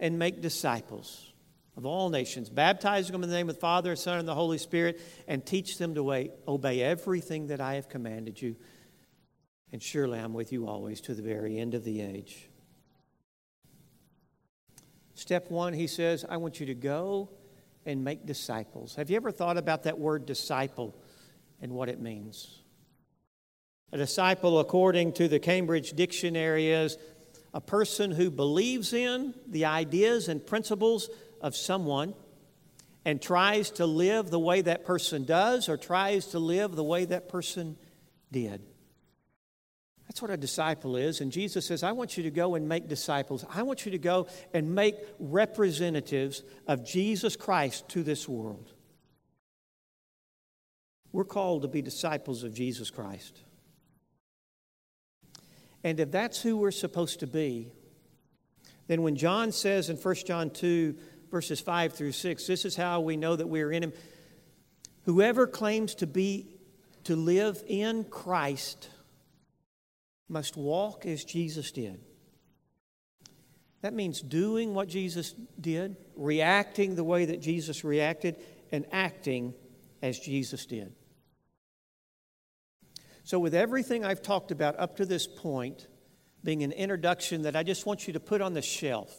and 0.00 0.18
make 0.18 0.40
disciples 0.40 1.32
of 1.76 1.86
all 1.86 2.08
nations, 2.08 2.48
baptizing 2.48 3.12
them 3.12 3.24
in 3.24 3.28
the 3.28 3.34
name 3.34 3.48
of 3.48 3.56
the 3.56 3.60
Father, 3.60 3.96
Son, 3.96 4.18
and 4.18 4.28
the 4.28 4.34
Holy 4.34 4.58
Spirit, 4.58 5.00
and 5.26 5.44
teach 5.44 5.76
them 5.76 5.94
to 5.96 6.30
obey 6.46 6.80
everything 6.80 7.48
that 7.48 7.60
I 7.60 7.74
have 7.74 7.88
commanded 7.88 8.40
you. 8.40 8.56
And 9.74 9.82
surely 9.82 10.20
I'm 10.20 10.34
with 10.34 10.52
you 10.52 10.68
always 10.68 11.00
to 11.00 11.14
the 11.14 11.22
very 11.22 11.58
end 11.58 11.74
of 11.74 11.82
the 11.82 12.00
age. 12.00 12.48
Step 15.14 15.50
one, 15.50 15.72
he 15.72 15.88
says, 15.88 16.24
I 16.28 16.36
want 16.36 16.60
you 16.60 16.66
to 16.66 16.76
go 16.76 17.28
and 17.84 18.04
make 18.04 18.24
disciples. 18.24 18.94
Have 18.94 19.10
you 19.10 19.16
ever 19.16 19.32
thought 19.32 19.56
about 19.56 19.82
that 19.82 19.98
word 19.98 20.26
disciple 20.26 20.94
and 21.60 21.72
what 21.72 21.88
it 21.88 22.00
means? 22.00 22.60
A 23.90 23.96
disciple, 23.96 24.60
according 24.60 25.14
to 25.14 25.26
the 25.26 25.40
Cambridge 25.40 25.90
Dictionary, 25.94 26.70
is 26.70 26.96
a 27.52 27.60
person 27.60 28.12
who 28.12 28.30
believes 28.30 28.92
in 28.92 29.34
the 29.44 29.64
ideas 29.64 30.28
and 30.28 30.46
principles 30.46 31.10
of 31.40 31.56
someone 31.56 32.14
and 33.04 33.20
tries 33.20 33.70
to 33.70 33.86
live 33.86 34.30
the 34.30 34.38
way 34.38 34.60
that 34.60 34.84
person 34.84 35.24
does 35.24 35.68
or 35.68 35.76
tries 35.76 36.26
to 36.26 36.38
live 36.38 36.76
the 36.76 36.84
way 36.84 37.06
that 37.06 37.28
person 37.28 37.76
did. 38.30 38.62
That's 40.14 40.22
what 40.22 40.30
a 40.30 40.36
disciple 40.36 40.94
is. 40.94 41.20
And 41.20 41.32
Jesus 41.32 41.66
says, 41.66 41.82
I 41.82 41.90
want 41.90 42.16
you 42.16 42.22
to 42.22 42.30
go 42.30 42.54
and 42.54 42.68
make 42.68 42.86
disciples. 42.86 43.44
I 43.52 43.62
want 43.62 43.84
you 43.84 43.90
to 43.90 43.98
go 43.98 44.28
and 44.52 44.72
make 44.72 44.94
representatives 45.18 46.44
of 46.68 46.86
Jesus 46.86 47.34
Christ 47.34 47.88
to 47.88 48.04
this 48.04 48.28
world. 48.28 48.72
We're 51.10 51.24
called 51.24 51.62
to 51.62 51.68
be 51.68 51.82
disciples 51.82 52.44
of 52.44 52.54
Jesus 52.54 52.92
Christ. 52.92 53.40
And 55.82 55.98
if 55.98 56.12
that's 56.12 56.40
who 56.40 56.58
we're 56.58 56.70
supposed 56.70 57.18
to 57.18 57.26
be, 57.26 57.72
then 58.86 59.02
when 59.02 59.16
John 59.16 59.50
says 59.50 59.90
in 59.90 59.96
1 59.96 60.14
John 60.24 60.50
2, 60.50 60.94
verses 61.28 61.60
5 61.60 61.92
through 61.92 62.12
6, 62.12 62.46
this 62.46 62.64
is 62.64 62.76
how 62.76 63.00
we 63.00 63.16
know 63.16 63.34
that 63.34 63.48
we 63.48 63.62
are 63.62 63.72
in 63.72 63.82
Him. 63.82 63.92
Whoever 65.06 65.48
claims 65.48 65.96
to 65.96 66.06
be, 66.06 66.54
to 67.02 67.16
live 67.16 67.64
in 67.66 68.04
Christ, 68.04 68.90
must 70.28 70.56
walk 70.56 71.06
as 71.06 71.24
Jesus 71.24 71.70
did. 71.72 72.00
That 73.82 73.92
means 73.92 74.22
doing 74.22 74.74
what 74.74 74.88
Jesus 74.88 75.34
did, 75.60 75.96
reacting 76.16 76.94
the 76.94 77.04
way 77.04 77.26
that 77.26 77.40
Jesus 77.40 77.84
reacted, 77.84 78.36
and 78.72 78.86
acting 78.90 79.54
as 80.00 80.18
Jesus 80.18 80.64
did. 80.64 80.94
So, 83.24 83.38
with 83.38 83.54
everything 83.54 84.04
I've 84.04 84.22
talked 84.22 84.50
about 84.50 84.78
up 84.78 84.96
to 84.96 85.06
this 85.06 85.26
point 85.26 85.86
being 86.42 86.62
an 86.62 86.72
introduction 86.72 87.42
that 87.42 87.56
I 87.56 87.62
just 87.62 87.86
want 87.86 88.06
you 88.06 88.12
to 88.14 88.20
put 88.20 88.40
on 88.40 88.54
the 88.54 88.62
shelf, 88.62 89.14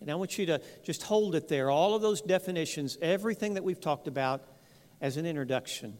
and 0.00 0.10
I 0.10 0.14
want 0.16 0.38
you 0.38 0.46
to 0.46 0.60
just 0.82 1.02
hold 1.02 1.34
it 1.34 1.48
there, 1.48 1.70
all 1.70 1.94
of 1.94 2.02
those 2.02 2.20
definitions, 2.20 2.98
everything 3.00 3.54
that 3.54 3.64
we've 3.64 3.80
talked 3.80 4.06
about 4.06 4.42
as 5.00 5.16
an 5.16 5.24
introduction. 5.24 5.96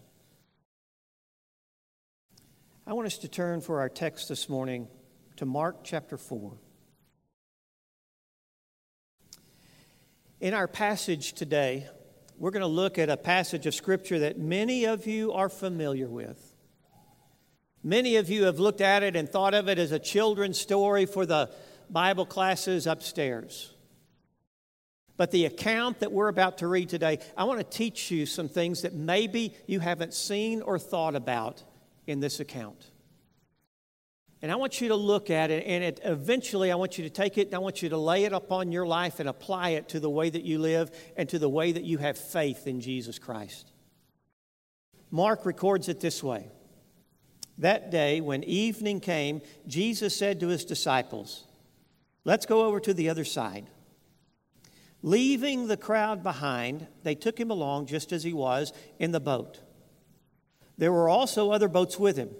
I 2.86 2.92
want 2.92 3.06
us 3.06 3.16
to 3.18 3.28
turn 3.28 3.62
for 3.62 3.80
our 3.80 3.88
text 3.88 4.28
this 4.28 4.46
morning 4.46 4.88
to 5.36 5.46
Mark 5.46 5.84
chapter 5.84 6.18
4. 6.18 6.52
In 10.40 10.52
our 10.52 10.68
passage 10.68 11.32
today, 11.32 11.86
we're 12.36 12.50
going 12.50 12.60
to 12.60 12.66
look 12.66 12.98
at 12.98 13.08
a 13.08 13.16
passage 13.16 13.64
of 13.64 13.74
Scripture 13.74 14.18
that 14.18 14.38
many 14.38 14.84
of 14.84 15.06
you 15.06 15.32
are 15.32 15.48
familiar 15.48 16.08
with. 16.08 16.52
Many 17.82 18.16
of 18.16 18.28
you 18.28 18.44
have 18.44 18.58
looked 18.58 18.82
at 18.82 19.02
it 19.02 19.16
and 19.16 19.30
thought 19.30 19.54
of 19.54 19.66
it 19.70 19.78
as 19.78 19.90
a 19.90 19.98
children's 19.98 20.60
story 20.60 21.06
for 21.06 21.24
the 21.24 21.50
Bible 21.88 22.26
classes 22.26 22.86
upstairs. 22.86 23.72
But 25.16 25.30
the 25.30 25.46
account 25.46 26.00
that 26.00 26.12
we're 26.12 26.28
about 26.28 26.58
to 26.58 26.66
read 26.66 26.90
today, 26.90 27.20
I 27.34 27.44
want 27.44 27.60
to 27.60 27.64
teach 27.78 28.10
you 28.10 28.26
some 28.26 28.50
things 28.50 28.82
that 28.82 28.92
maybe 28.92 29.54
you 29.66 29.80
haven't 29.80 30.12
seen 30.12 30.60
or 30.60 30.78
thought 30.78 31.14
about 31.14 31.62
in 32.06 32.20
this 32.20 32.40
account. 32.40 32.90
And 34.44 34.52
I 34.52 34.56
want 34.56 34.80
you 34.82 34.88
to 34.88 34.94
look 34.94 35.30
at 35.30 35.50
it, 35.50 35.64
and 35.66 35.82
it, 35.82 36.00
eventually 36.04 36.70
I 36.70 36.74
want 36.74 36.98
you 36.98 37.04
to 37.04 37.10
take 37.10 37.38
it 37.38 37.46
and 37.46 37.54
I 37.54 37.60
want 37.60 37.82
you 37.82 37.88
to 37.88 37.96
lay 37.96 38.24
it 38.24 38.32
upon 38.34 38.72
your 38.72 38.86
life 38.86 39.18
and 39.18 39.26
apply 39.26 39.70
it 39.70 39.88
to 39.88 40.00
the 40.00 40.10
way 40.10 40.28
that 40.28 40.42
you 40.42 40.58
live 40.58 40.90
and 41.16 41.26
to 41.30 41.38
the 41.38 41.48
way 41.48 41.72
that 41.72 41.84
you 41.84 41.96
have 41.96 42.18
faith 42.18 42.66
in 42.66 42.82
Jesus 42.82 43.18
Christ. 43.18 43.72
Mark 45.10 45.46
records 45.46 45.88
it 45.88 46.00
this 46.00 46.22
way 46.22 46.48
That 47.56 47.90
day, 47.90 48.20
when 48.20 48.44
evening 48.44 49.00
came, 49.00 49.40
Jesus 49.66 50.14
said 50.14 50.40
to 50.40 50.48
his 50.48 50.66
disciples, 50.66 51.44
Let's 52.24 52.44
go 52.44 52.66
over 52.66 52.80
to 52.80 52.92
the 52.92 53.08
other 53.08 53.24
side. 53.24 53.70
Leaving 55.00 55.68
the 55.68 55.76
crowd 55.78 56.22
behind, 56.22 56.86
they 57.02 57.14
took 57.14 57.40
him 57.40 57.50
along 57.50 57.86
just 57.86 58.12
as 58.12 58.24
he 58.24 58.32
was 58.32 58.74
in 58.98 59.12
the 59.12 59.20
boat. 59.20 59.60
There 60.76 60.92
were 60.92 61.08
also 61.08 61.50
other 61.50 61.68
boats 61.68 61.98
with 61.98 62.16
him. 62.16 62.30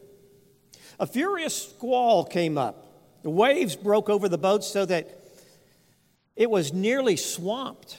A 0.99 1.07
furious 1.07 1.71
squall 1.71 2.25
came 2.25 2.59
up. 2.59 2.87
The 3.23 3.31
waves 3.31 3.77
broke 3.77 4.09
over 4.09 4.29
the 4.29 4.39
boat 4.39 4.65
so 4.65 4.85
that 4.85 5.09
it 6.37 6.51
was 6.51 6.73
nearly 6.73 7.17
swamped. 7.17 7.99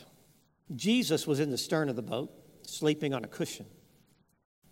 Jesus 0.75 1.25
was 1.25 1.39
in 1.39 1.51
the 1.51 1.57
stern 1.57 1.89
of 1.89 1.95
the 1.95 2.01
boat, 2.01 2.31
sleeping 2.63 3.13
on 3.13 3.23
a 3.23 3.27
cushion. 3.27 3.65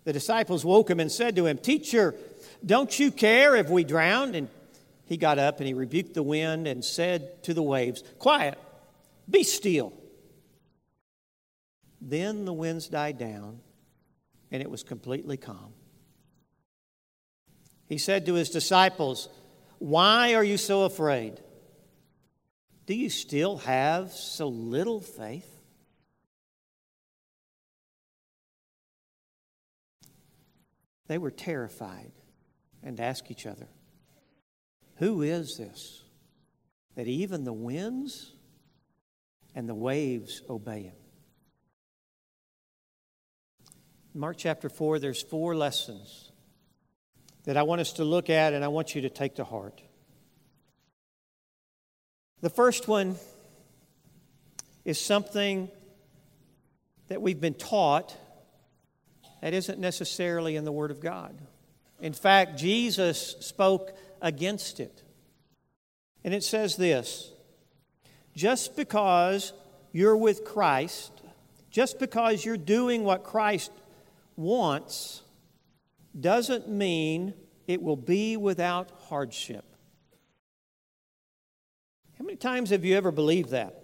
The 0.03 0.13
disciples 0.13 0.65
woke 0.65 0.89
him 0.89 0.99
and 0.99 1.11
said 1.11 1.35
to 1.37 1.45
him, 1.45 1.57
Teacher, 1.57 2.13
don't 2.65 2.97
you 2.99 3.11
care 3.11 3.55
if 3.55 3.69
we 3.69 3.83
drown? 3.83 4.35
And 4.35 4.49
he 5.05 5.17
got 5.17 5.39
up 5.39 5.59
and 5.59 5.67
he 5.67 5.73
rebuked 5.73 6.13
the 6.13 6.23
wind 6.23 6.67
and 6.67 6.83
said 6.83 7.43
to 7.43 7.53
the 7.53 7.63
waves, 7.63 8.03
Quiet, 8.19 8.57
be 9.29 9.43
still. 9.43 9.93
Then 12.01 12.43
the 12.43 12.53
winds 12.53 12.87
died 12.89 13.17
down 13.17 13.61
and 14.53 14.61
it 14.61 14.69
was 14.69 14.83
completely 14.83 15.35
calm. 15.35 15.73
He 17.87 17.97
said 17.97 18.27
to 18.27 18.35
his 18.35 18.51
disciples, 18.51 19.27
Why 19.79 20.35
are 20.35 20.43
you 20.43 20.57
so 20.57 20.83
afraid? 20.83 21.41
Do 22.85 22.93
you 22.93 23.09
still 23.09 23.57
have 23.57 24.11
so 24.11 24.47
little 24.47 25.01
faith? 25.01 25.49
They 31.07 31.17
were 31.17 31.31
terrified 31.31 32.11
and 32.83 32.99
asked 32.99 33.31
each 33.31 33.47
other, 33.47 33.67
Who 34.97 35.23
is 35.23 35.57
this 35.57 36.03
that 36.95 37.07
even 37.07 37.43
the 37.43 37.53
winds 37.53 38.33
and 39.55 39.67
the 39.67 39.75
waves 39.75 40.43
obey 40.47 40.83
him? 40.83 41.02
Mark 44.15 44.37
chapter 44.37 44.69
4, 44.69 44.99
there's 44.99 45.23
four 45.23 45.55
lessons 45.55 46.31
that 47.45 47.57
I 47.57 47.63
want 47.63 47.81
us 47.81 47.93
to 47.93 48.03
look 48.03 48.29
at 48.29 48.53
and 48.53 48.63
I 48.63 48.67
want 48.67 48.93
you 48.93 49.01
to 49.01 49.09
take 49.09 49.35
to 49.35 49.43
heart. 49.43 49.81
The 52.41 52.49
first 52.49 52.87
one 52.87 53.15
is 54.85 54.99
something 54.99 55.69
that 57.07 57.23
we've 57.23 57.41
been 57.41 57.55
taught 57.55 58.15
that 59.41 59.53
isn't 59.53 59.79
necessarily 59.79 60.57
in 60.57 60.63
the 60.63 60.71
Word 60.71 60.91
of 60.91 60.99
God. 60.99 61.35
In 61.99 62.13
fact, 62.13 62.57
Jesus 62.57 63.35
spoke 63.39 63.97
against 64.21 64.79
it. 64.79 65.01
And 66.23 66.35
it 66.35 66.43
says 66.43 66.75
this 66.75 67.31
just 68.35 68.75
because 68.75 69.53
you're 69.91 70.17
with 70.17 70.45
Christ, 70.45 71.11
just 71.71 71.97
because 71.97 72.45
you're 72.45 72.57
doing 72.57 73.03
what 73.03 73.23
Christ 73.23 73.71
wants 74.35 75.21
doesn't 76.19 76.69
mean 76.69 77.33
it 77.67 77.81
will 77.81 77.95
be 77.95 78.37
without 78.37 78.91
hardship. 79.07 79.65
How 82.17 82.25
many 82.25 82.37
times 82.37 82.69
have 82.69 82.85
you 82.85 82.95
ever 82.95 83.11
believed 83.11 83.49
that? 83.49 83.79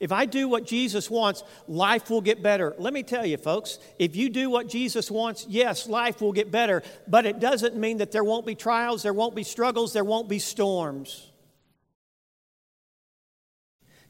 If 0.00 0.10
I 0.10 0.26
do 0.26 0.48
what 0.48 0.66
Jesus 0.66 1.08
wants, 1.08 1.44
life 1.68 2.10
will 2.10 2.22
get 2.22 2.42
better. 2.42 2.74
Let 2.76 2.92
me 2.92 3.04
tell 3.04 3.24
you, 3.24 3.36
folks, 3.36 3.78
if 4.00 4.16
you 4.16 4.30
do 4.30 4.50
what 4.50 4.68
Jesus 4.68 5.12
wants, 5.12 5.46
yes, 5.48 5.86
life 5.86 6.20
will 6.20 6.32
get 6.32 6.50
better, 6.50 6.82
but 7.06 7.24
it 7.24 7.38
doesn't 7.38 7.76
mean 7.76 7.98
that 7.98 8.10
there 8.10 8.24
won't 8.24 8.44
be 8.44 8.56
trials, 8.56 9.04
there 9.04 9.12
won't 9.12 9.36
be 9.36 9.44
struggles, 9.44 9.92
there 9.92 10.02
won't 10.02 10.28
be 10.28 10.40
storms. 10.40 11.31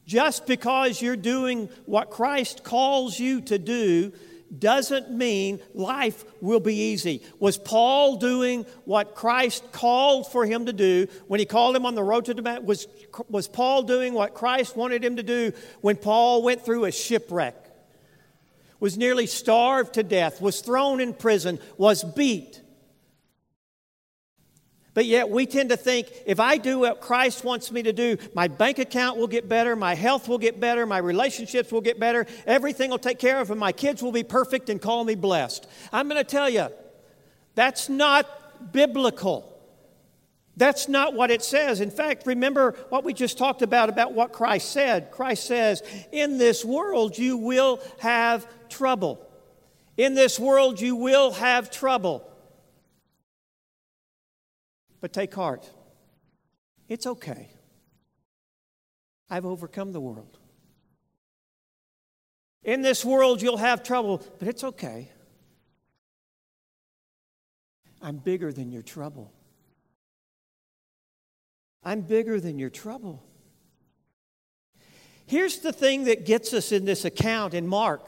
Just 0.05 0.45
because 0.45 1.01
you're 1.01 1.15
doing 1.15 1.69
what 1.85 2.09
Christ 2.09 2.63
calls 2.63 3.17
you 3.17 3.41
to 3.41 3.57
do 3.57 4.11
doesn't 4.59 5.09
mean 5.09 5.59
life 5.73 6.25
will 6.41 6.59
be 6.59 6.75
easy. 6.75 7.23
Was 7.39 7.57
Paul 7.57 8.17
doing 8.17 8.65
what 8.85 9.15
Christ 9.15 9.71
called 9.71 10.31
for 10.31 10.45
him 10.45 10.67
to 10.67 10.73
do 10.73 11.07
when 11.27 11.39
he 11.39 11.45
called 11.45 11.75
him 11.75 11.85
on 11.85 11.95
the 11.95 12.03
road 12.03 12.25
to 12.25 12.33
Damascus? 12.33 12.65
Was, 12.65 12.87
was 13.29 13.47
Paul 13.47 13.83
doing 13.83 14.13
what 14.13 14.33
Christ 14.33 14.75
wanted 14.75 15.03
him 15.03 15.15
to 15.15 15.23
do 15.23 15.53
when 15.81 15.95
Paul 15.95 16.43
went 16.43 16.63
through 16.63 16.85
a 16.85 16.91
shipwreck? 16.91 17.55
Was 18.79 18.97
nearly 18.97 19.27
starved 19.27 19.93
to 19.93 20.03
death, 20.03 20.41
was 20.41 20.59
thrown 20.59 20.99
in 20.99 21.13
prison, 21.13 21.57
was 21.77 22.03
beat? 22.03 22.61
But 24.93 25.05
yet 25.05 25.29
we 25.29 25.45
tend 25.45 25.69
to 25.69 25.77
think 25.77 26.11
if 26.25 26.39
I 26.39 26.57
do 26.57 26.79
what 26.79 27.01
Christ 27.01 27.43
wants 27.43 27.71
me 27.71 27.81
to 27.83 27.93
do, 27.93 28.17
my 28.35 28.47
bank 28.47 28.77
account 28.77 29.17
will 29.17 29.27
get 29.27 29.49
better, 29.49 29.75
my 29.75 29.95
health 29.95 30.27
will 30.27 30.37
get 30.37 30.59
better, 30.59 30.85
my 30.85 30.99
relationships 30.99 31.71
will 31.71 31.81
get 31.81 31.99
better, 31.99 32.27
everything 32.45 32.91
will 32.91 32.99
take 32.99 33.17
care 33.17 33.39
of, 33.39 33.49
and 33.49 33.59
my 33.59 33.71
kids 33.71 34.03
will 34.03 34.11
be 34.11 34.23
perfect 34.23 34.69
and 34.69 34.81
call 34.81 35.03
me 35.03 35.15
blessed. 35.15 35.67
I'm 35.91 36.07
going 36.07 36.23
to 36.23 36.29
tell 36.29 36.49
you, 36.49 36.67
that's 37.55 37.89
not 37.89 38.71
biblical. 38.71 39.49
That's 40.55 40.87
not 40.87 41.15
what 41.15 41.31
it 41.31 41.41
says. 41.41 41.81
In 41.81 41.89
fact, 41.89 42.27
remember 42.27 42.75
what 42.89 43.03
we 43.03 43.13
just 43.13 43.39
talked 43.39 43.63
about 43.63 43.89
about 43.89 44.13
what 44.13 44.31
Christ 44.31 44.71
said. 44.71 45.09
Christ 45.09 45.45
says, 45.45 45.81
In 46.11 46.37
this 46.37 46.63
world 46.63 47.17
you 47.17 47.37
will 47.37 47.79
have 47.99 48.47
trouble. 48.69 49.27
In 49.97 50.13
this 50.13 50.39
world 50.39 50.79
you 50.79 50.95
will 50.95 51.31
have 51.31 51.71
trouble. 51.71 52.29
But 55.03 55.11
take 55.11 55.35
heart. 55.35 55.69
It's 56.87 57.05
okay. 57.05 57.49
I've 59.29 59.45
overcome 59.45 59.91
the 59.91 59.99
world. 59.99 60.39
In 62.63 62.83
this 62.83 63.03
world, 63.03 63.41
you'll 63.41 63.57
have 63.57 63.83
trouble, 63.83 64.23
but 64.39 64.47
it's 64.47 64.63
okay. 64.63 65.11
I'm 68.01 68.15
bigger 68.15 68.53
than 68.53 68.71
your 68.71 68.81
trouble. 68.81 69.33
I'm 71.83 71.99
bigger 71.99 72.39
than 72.39 72.57
your 72.57 72.69
trouble. 72.69 73.21
Here's 75.25 75.59
the 75.59 75.73
thing 75.73 76.05
that 76.05 76.25
gets 76.25 76.53
us 76.53 76.71
in 76.71 76.85
this 76.85 77.03
account 77.03 77.53
in 77.53 77.67
Mark 77.67 78.07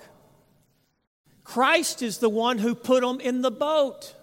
Christ 1.44 2.02
is 2.02 2.20
the 2.20 2.30
one 2.30 2.60
who 2.60 2.74
put 2.74 3.02
them 3.02 3.20
in 3.20 3.42
the 3.42 3.52
boat. 3.52 4.16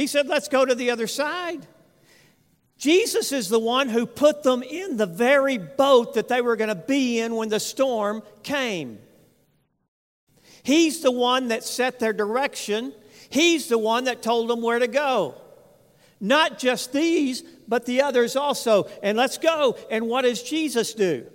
He 0.00 0.06
said, 0.06 0.28
Let's 0.28 0.48
go 0.48 0.64
to 0.64 0.74
the 0.74 0.92
other 0.92 1.06
side. 1.06 1.66
Jesus 2.78 3.32
is 3.32 3.50
the 3.50 3.58
one 3.58 3.90
who 3.90 4.06
put 4.06 4.42
them 4.42 4.62
in 4.62 4.96
the 4.96 5.04
very 5.04 5.58
boat 5.58 6.14
that 6.14 6.26
they 6.26 6.40
were 6.40 6.56
going 6.56 6.68
to 6.70 6.74
be 6.74 7.20
in 7.20 7.36
when 7.36 7.50
the 7.50 7.60
storm 7.60 8.22
came. 8.42 8.98
He's 10.62 11.02
the 11.02 11.10
one 11.10 11.48
that 11.48 11.64
set 11.64 11.98
their 11.98 12.14
direction. 12.14 12.94
He's 13.28 13.68
the 13.68 13.76
one 13.76 14.04
that 14.04 14.22
told 14.22 14.48
them 14.48 14.62
where 14.62 14.78
to 14.78 14.88
go. 14.88 15.34
Not 16.18 16.58
just 16.58 16.94
these, 16.94 17.42
but 17.68 17.84
the 17.84 18.00
others 18.00 18.36
also. 18.36 18.88
And 19.02 19.18
let's 19.18 19.36
go. 19.36 19.76
And 19.90 20.08
what 20.08 20.22
does 20.22 20.42
Jesus 20.42 20.94
do? 20.94 21.26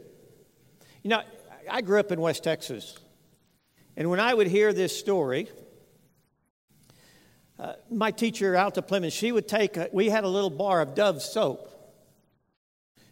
You 1.04 1.12
know, 1.12 1.22
I 1.70 1.82
grew 1.82 2.00
up 2.00 2.12
in 2.12 2.20
West 2.20 2.44
Texas. 2.44 2.98
And 3.96 4.10
when 4.10 4.20
I 4.20 4.34
would 4.34 4.48
hear 4.48 4.74
this 4.74 4.98
story, 4.98 5.50
uh, 7.58 7.74
my 7.90 8.12
teacher 8.12 8.56
out 8.56 8.76
to 8.76 8.82
Plymouth, 8.82 9.14
she 9.14 9.32
would 9.32 9.48
take, 9.48 9.78
a, 9.78 9.90
we 9.92 10.10
had 10.10 10.24
a 10.24 10.28
little 10.28 10.50
bar 10.50 10.82
of 10.82 10.96
Dove 10.96 11.22
soap. 11.22 11.72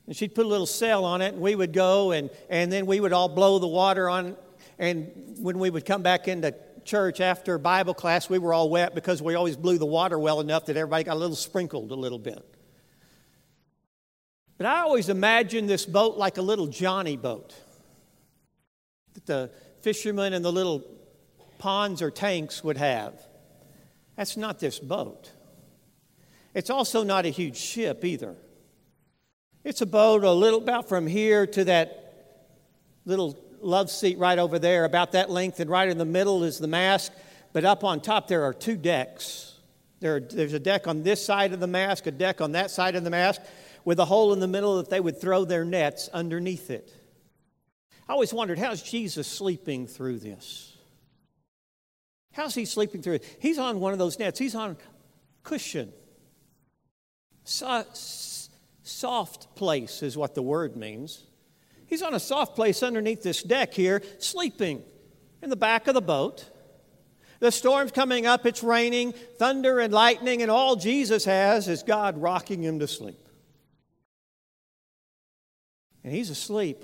And 0.06 0.16
she'd 0.16 0.36
put 0.36 0.46
a 0.46 0.50
little 0.50 0.66
sail 0.66 1.06
on 1.06 1.22
it, 1.22 1.34
and 1.34 1.42
we 1.42 1.56
would 1.56 1.72
go, 1.72 2.12
and, 2.12 2.30
and 2.50 2.72
then 2.72 2.86
we 2.86 3.00
would 3.00 3.14
all 3.14 3.30
blow 3.30 3.58
the 3.60 3.68
water 3.68 4.10
on. 4.10 4.36
And 4.78 5.38
when 5.40 5.60
we 5.60 5.70
would 5.70 5.86
come 5.86 6.02
back 6.02 6.28
into 6.28 6.54
church 6.84 7.22
after 7.22 7.58
Bible 7.58 7.94
class, 7.94 8.30
we 8.30 8.38
were 8.38 8.54
all 8.54 8.70
wet 8.70 8.94
because 8.94 9.22
we 9.22 9.36
always 9.36 9.56
blew 9.56 9.78
the 9.78 9.86
water 9.86 10.20
well 10.20 10.42
enough 10.42 10.66
that 10.66 10.76
everybody 10.76 11.06
got 11.06 11.14
a 11.14 11.20
little 11.20 11.38
sprinkled 11.38 11.92
a 11.92 11.96
little 11.96 12.20
bit. 12.20 12.44
But 14.58 14.68
I 14.68 14.82
always 14.82 15.08
imagined 15.08 15.70
this 15.70 15.86
boat 15.86 16.18
like 16.18 16.38
a 16.38 16.42
little 16.42 16.68
Johnny 16.68 17.16
boat 17.16 17.54
that 19.14 19.26
the 19.26 19.52
fishermen 19.82 20.34
in 20.34 20.42
the 20.42 20.52
little 20.52 20.84
ponds 21.60 22.02
or 22.02 22.12
tanks 22.12 22.64
would 22.64 22.78
have. 22.78 23.14
That's 24.16 24.38
not 24.38 24.60
this 24.60 24.80
boat. 24.80 25.32
It's 26.54 26.70
also 26.70 27.04
not 27.04 27.26
a 27.26 27.30
huge 27.30 27.58
ship 27.58 28.06
either. 28.06 28.36
It's 29.64 29.82
a 29.82 29.86
boat 29.86 30.24
a 30.24 30.32
little 30.32 30.60
about 30.60 30.90
from 30.90 31.08
here 31.08 31.48
to 31.48 31.64
that 31.66 32.00
little 33.06 33.38
love 33.62 33.90
seat 33.90 34.18
right 34.18 34.38
over 34.38 34.60
there, 34.60 34.86
about 34.86 35.14
that 35.14 35.30
length, 35.30 35.60
and 35.60 35.70
right 35.70 35.88
in 35.88 35.98
the 35.98 36.06
middle 36.06 36.44
is 36.44 36.60
the 36.60 36.68
mast. 36.68 37.12
But 37.54 37.66
up 37.66 37.84
on 37.84 38.02
top, 38.02 38.28
there 38.28 38.44
are 38.44 38.54
two 38.54 38.76
decks. 38.76 39.58
There 40.00 40.20
there's 40.20 40.54
a 40.54 40.60
deck 40.60 40.88
on 40.88 41.04
this 41.04 41.26
side 41.26 41.54
of 41.54 41.60
the 41.60 41.68
mast, 41.68 42.06
a 42.08 42.12
deck 42.12 42.42
on 42.42 42.52
that 42.52 42.72
side 42.72 42.96
of 42.96 43.04
the 43.04 43.10
mast, 43.10 43.42
with 43.86 44.00
a 44.00 44.06
hole 44.06 44.34
in 44.34 44.40
the 44.40 44.48
middle 44.48 44.78
that 44.78 44.90
they 44.90 45.00
would 45.00 45.20
throw 45.20 45.46
their 45.46 45.64
nets 45.66 46.10
underneath 46.14 46.70
it. 46.70 46.94
I 48.08 48.14
always 48.14 48.34
wondered, 48.34 48.60
how's 48.60 48.82
Jesus 48.82 49.28
sleeping 49.28 49.88
through 49.88 50.20
this? 50.20 50.73
How's 52.34 52.56
he 52.56 52.66
sleeping 52.66 53.02
through 53.02 53.16
it? 53.16 53.38
He's 53.40 53.58
on 53.58 53.80
one 53.80 53.94
of 53.94 54.00
those 54.00 54.20
nets. 54.20 54.40
He's 54.40 54.56
on 54.56 54.76
cushion. 55.44 55.94
So, 57.44 57.84
soft 58.82 59.56
place 59.56 60.04
is 60.04 60.18
what 60.18 60.36
the 60.36 60.42
word 60.42 60.76
means. 60.76 61.24
He's 61.86 62.02
on 62.02 62.14
a 62.14 62.20
soft 62.20 62.56
place 62.56 62.82
underneath 62.82 63.22
this 63.22 63.44
deck 63.44 63.74
here, 63.74 64.02
sleeping 64.18 64.84
in 65.42 65.50
the 65.50 65.56
back 65.56 65.88
of 65.88 65.94
the 65.94 66.02
boat. 66.02 66.50
The 67.40 67.52
storm's 67.52 67.92
coming 67.92 68.26
up, 68.26 68.46
it's 68.46 68.64
raining, 68.64 69.12
thunder 69.38 69.80
and 69.80 69.94
lightning, 69.94 70.42
and 70.42 70.50
all 70.50 70.76
Jesus 70.76 71.26
has 71.26 71.68
is 71.68 71.84
God 71.84 72.18
rocking 72.18 72.64
him 72.64 72.80
to 72.80 72.88
sleep. 72.88 73.28
And 76.04 76.14
he's 76.14 76.30
asleep. 76.30 76.84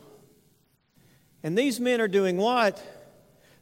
And 1.41 1.57
these 1.57 1.79
men 1.79 2.01
are 2.01 2.07
doing 2.07 2.38
what? 2.38 2.83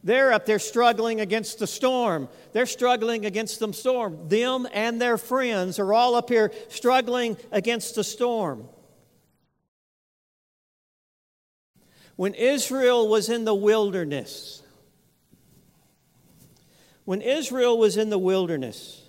They're 0.04 0.32
up 0.32 0.46
there 0.46 0.60
struggling 0.60 1.20
against 1.20 1.60
the 1.60 1.68
storm. 1.68 2.30
They're 2.54 2.66
struggling 2.66 3.26
against 3.26 3.60
the 3.60 3.72
storm. 3.74 4.30
Them 4.30 4.68
and 4.72 5.02
their 5.02 5.18
friends 5.18 5.80
are 5.80 5.94
all 5.94 6.16
up 6.16 6.30
here 6.30 6.52
struggling 6.70 7.38
against 7.52 7.96
the 7.96 8.04
storm. 8.04 8.68
When 12.16 12.34
Israel 12.34 13.08
was 13.08 13.30
in 13.30 13.46
the 13.46 13.54
wilderness, 13.54 14.64
when 17.06 17.22
Israel 17.22 17.78
was 17.78 17.98
in 17.98 18.10
the 18.10 18.18
wilderness, 18.18 19.04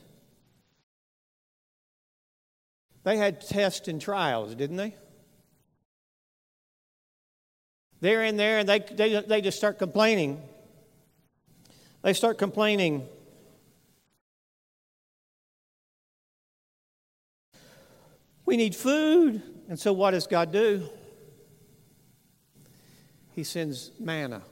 they 3.05 3.17
had 3.17 3.41
tests 3.41 3.89
and 3.89 4.01
trials, 4.01 4.55
didn't 4.55 4.77
they? 4.77 4.95
They're 8.01 8.25
in 8.25 8.37
there 8.37 8.59
and 8.59 8.69
they, 8.69 8.79
they, 8.79 9.21
they 9.23 9.41
just 9.41 9.59
start 9.59 9.79
complaining. 9.79 10.43
They 12.03 12.13
start 12.13 12.39
complaining. 12.39 13.09
We 18.47 18.57
need 18.57 18.75
food. 18.75 19.43
And 19.69 19.79
so, 19.79 19.93
what 19.93 20.13
does 20.13 20.27
God 20.27 20.53
do? 20.53 20.89
He 23.35 23.45
sends 23.45 23.91
manna. 24.01 24.43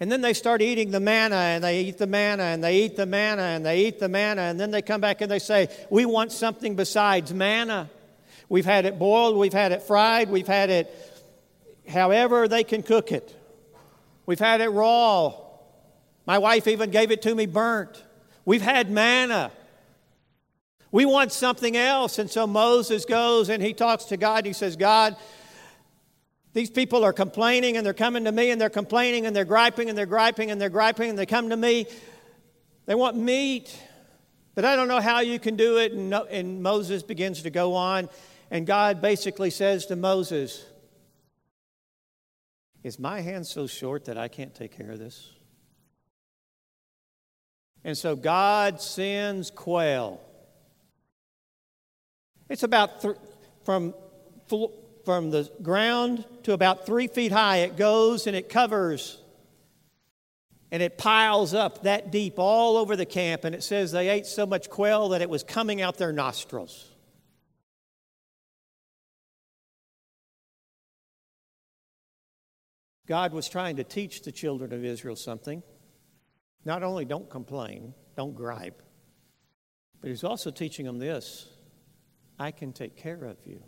And 0.00 0.12
then 0.12 0.20
they 0.20 0.32
start 0.32 0.62
eating 0.62 0.90
the 0.90 1.00
manna 1.00 1.34
and 1.34 1.64
they 1.64 1.80
eat 1.80 1.98
the 1.98 2.06
manna 2.06 2.44
and 2.44 2.62
they 2.62 2.76
eat 2.76 2.96
the 2.96 3.06
manna 3.06 3.42
and 3.42 3.66
they 3.66 3.86
eat 3.86 3.98
the 3.98 4.08
manna. 4.08 4.42
And 4.42 4.60
then 4.60 4.70
they 4.70 4.82
come 4.82 5.00
back 5.00 5.20
and 5.20 5.30
they 5.30 5.40
say, 5.40 5.68
We 5.90 6.04
want 6.04 6.30
something 6.30 6.76
besides 6.76 7.34
manna. 7.34 7.90
We've 8.48 8.64
had 8.64 8.84
it 8.84 8.98
boiled, 8.98 9.36
we've 9.36 9.52
had 9.52 9.72
it 9.72 9.82
fried, 9.82 10.30
we've 10.30 10.46
had 10.46 10.70
it 10.70 10.94
however 11.88 12.46
they 12.46 12.64
can 12.64 12.82
cook 12.82 13.10
it. 13.10 13.34
We've 14.26 14.38
had 14.38 14.60
it 14.60 14.68
raw. 14.68 15.47
My 16.28 16.36
wife 16.36 16.66
even 16.66 16.90
gave 16.90 17.10
it 17.10 17.22
to 17.22 17.34
me 17.34 17.46
burnt. 17.46 18.04
We've 18.44 18.60
had 18.60 18.90
manna. 18.90 19.50
We 20.92 21.06
want 21.06 21.32
something 21.32 21.74
else. 21.74 22.18
And 22.18 22.30
so 22.30 22.46
Moses 22.46 23.06
goes 23.06 23.48
and 23.48 23.62
he 23.62 23.72
talks 23.72 24.04
to 24.04 24.18
God. 24.18 24.44
He 24.44 24.52
says, 24.52 24.76
God, 24.76 25.16
these 26.52 26.68
people 26.68 27.02
are 27.02 27.14
complaining 27.14 27.78
and 27.78 27.86
they're 27.86 27.94
coming 27.94 28.24
to 28.24 28.32
me 28.32 28.50
and 28.50 28.60
they're 28.60 28.68
complaining 28.68 29.24
and 29.24 29.34
they're 29.34 29.46
griping 29.46 29.88
and 29.88 29.96
they're 29.96 30.04
griping 30.04 30.50
and 30.50 30.60
they're 30.60 30.68
griping 30.68 31.08
and 31.08 31.18
they 31.18 31.24
come 31.24 31.48
to 31.48 31.56
me. 31.56 31.86
They 32.84 32.94
want 32.94 33.16
meat, 33.16 33.74
but 34.54 34.66
I 34.66 34.76
don't 34.76 34.88
know 34.88 35.00
how 35.00 35.20
you 35.20 35.38
can 35.38 35.56
do 35.56 35.78
it. 35.78 35.92
And, 35.92 36.12
and 36.12 36.62
Moses 36.62 37.02
begins 37.02 37.40
to 37.44 37.50
go 37.50 37.72
on. 37.72 38.10
And 38.50 38.66
God 38.66 39.00
basically 39.00 39.48
says 39.48 39.86
to 39.86 39.96
Moses, 39.96 40.66
Is 42.82 42.98
my 42.98 43.22
hand 43.22 43.46
so 43.46 43.66
short 43.66 44.04
that 44.04 44.18
I 44.18 44.28
can't 44.28 44.54
take 44.54 44.76
care 44.76 44.90
of 44.90 44.98
this? 44.98 45.37
And 47.88 47.96
so 47.96 48.14
God 48.14 48.82
sends 48.82 49.50
quail. 49.50 50.20
It's 52.50 52.62
about 52.62 53.00
th- 53.00 53.16
from, 53.64 53.94
from 55.06 55.30
the 55.30 55.50
ground 55.62 56.26
to 56.42 56.52
about 56.52 56.84
three 56.84 57.06
feet 57.06 57.32
high. 57.32 57.60
It 57.60 57.78
goes 57.78 58.26
and 58.26 58.36
it 58.36 58.50
covers 58.50 59.22
And 60.70 60.82
it 60.82 60.98
piles 60.98 61.54
up 61.54 61.84
that 61.84 62.10
deep 62.10 62.34
all 62.36 62.76
over 62.76 62.94
the 62.94 63.06
camp, 63.06 63.44
and 63.44 63.54
it 63.54 63.62
says 63.62 63.90
they 63.90 64.10
ate 64.10 64.26
so 64.26 64.44
much 64.44 64.68
quail 64.68 65.08
that 65.10 65.22
it 65.22 65.30
was 65.30 65.42
coming 65.42 65.80
out 65.80 65.96
their 65.96 66.12
nostrils. 66.12 66.90
God 73.06 73.32
was 73.32 73.48
trying 73.48 73.76
to 73.76 73.84
teach 73.84 74.20
the 74.20 74.32
children 74.32 74.74
of 74.74 74.84
Israel 74.84 75.16
something. 75.16 75.62
Not 76.68 76.82
only 76.82 77.06
don't 77.06 77.30
complain, 77.30 77.94
don't 78.14 78.34
gripe, 78.34 78.82
but 80.02 80.10
He's 80.10 80.22
also 80.22 80.50
teaching 80.50 80.84
them 80.84 80.98
this 80.98 81.48
I 82.38 82.50
can 82.50 82.74
take 82.74 82.94
care 82.94 83.24
of 83.24 83.38
you. 83.46 83.64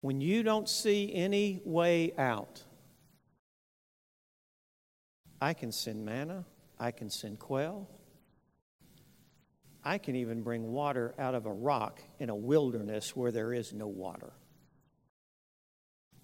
When 0.00 0.20
you 0.20 0.42
don't 0.42 0.68
see 0.68 1.14
any 1.14 1.62
way 1.64 2.14
out, 2.18 2.64
I 5.40 5.54
can 5.54 5.70
send 5.70 6.04
manna, 6.04 6.44
I 6.80 6.90
can 6.90 7.10
send 7.10 7.38
quail, 7.38 7.88
I 9.84 9.98
can 9.98 10.16
even 10.16 10.42
bring 10.42 10.72
water 10.72 11.14
out 11.16 11.36
of 11.36 11.46
a 11.46 11.52
rock 11.52 12.02
in 12.18 12.28
a 12.28 12.34
wilderness 12.34 13.14
where 13.14 13.30
there 13.30 13.52
is 13.52 13.72
no 13.72 13.86
water. 13.86 14.32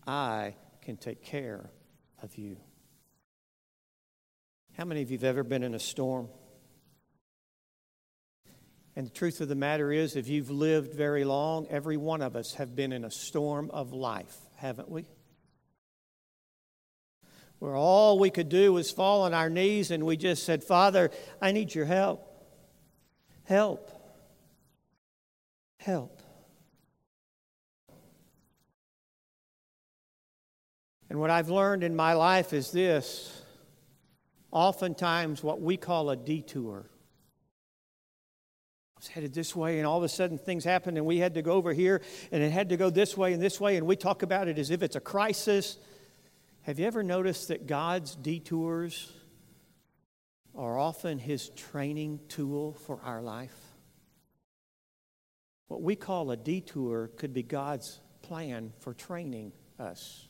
I 0.05 0.57
can 0.83 0.97
take 0.97 1.23
care 1.23 1.71
of 2.25 2.37
you. 2.37 2.57
How 4.77 4.85
many 4.85 5.01
of 5.01 5.11
you 5.11 5.17
have 5.17 5.25
ever 5.25 5.43
been 5.43 5.62
in 5.62 5.75
a 5.75 5.79
storm? 5.79 6.29
And 8.95 9.07
the 9.07 9.11
truth 9.11 9.41
of 9.41 9.49
the 9.49 9.55
matter 9.55 9.91
is, 9.91 10.17
if 10.17 10.29
you've 10.29 10.51
lived 10.51 10.93
very 10.93 11.25
long, 11.25 11.67
every 11.71 11.97
one 11.97 12.21
of 12.21 12.37
us 12.37 12.55
have 12.55 12.77
been 12.77 12.93
in 12.93 13.03
a 13.03 13.11
storm 13.11 13.71
of 13.71 13.95
life, 13.95 14.37
haven't 14.57 14.91
we? 14.91 15.07
Where 17.59 17.75
all 17.75 18.19
we 18.19 18.29
could 18.29 18.51
do 18.51 18.75
was 18.75 18.91
fall 18.91 19.23
on 19.23 19.33
our 19.33 19.49
knees 19.49 19.91
and 19.91 20.05
we 20.05 20.19
just 20.19 20.45
said, 20.45 20.62
Father, 20.62 21.11
I 21.41 21.53
need 21.53 21.75
your 21.75 21.87
help. 21.87 22.31
Help. 23.45 23.91
Help. 25.79 26.21
And 31.09 31.19
what 31.19 31.31
I've 31.31 31.49
learned 31.49 31.83
in 31.83 31.97
my 31.97 32.12
life 32.12 32.53
is 32.53 32.71
this 32.73 33.43
oftentimes, 34.57 35.42
what 35.42 35.61
we 35.61 35.77
call 35.77 36.09
a 36.09 36.16
detour. 36.16 36.87
I 38.97 38.99
was 38.99 39.07
headed 39.07 39.35
this 39.35 39.55
way, 39.55 39.77
and 39.77 39.87
all 39.87 39.99
of 39.99 40.03
a 40.03 40.09
sudden 40.09 40.38
things 40.38 40.64
happened, 40.64 40.97
and 40.97 41.07
we 41.07 41.19
had 41.19 41.35
to 41.35 41.42
go 41.42 41.53
over 41.53 41.75
here, 41.75 42.01
and 42.33 42.42
it 42.42 42.51
had 42.51 42.71
to 42.71 42.79
go 42.79 42.88
this 42.88 43.19
way 43.19 43.35
and 43.35 43.42
this 43.42 43.61
way, 43.61 43.77
and 43.77 43.87
we 43.87 43.97
talk 43.97 44.23
about 44.23 44.49
it 44.49 44.59
as 44.59 44.71
if 44.71 44.83
it's 44.83 44.97
a 44.97 45.01
crisis. 45.01 45.77
Have 46.62 46.79
you 46.79 46.87
ever 46.87 47.03
noticed 47.03 47.49
that 47.49 47.66
God's 47.66 48.16
detours 48.16 49.12
are 50.55 50.79
often 50.79 51.19
His 51.19 51.51
training 51.51 52.21
tool 52.29 52.73
for 52.87 52.99
our 53.05 53.21
life? 53.21 53.59
What 55.69 55.83
we 55.83 55.97
call 55.97 56.31
a 56.31 56.37
detour 56.37 57.11
could 57.19 57.35
be 57.35 57.42
God's 57.42 58.01
plan 58.23 58.73
for 58.81 58.95
training 58.95 59.53
us 59.79 60.26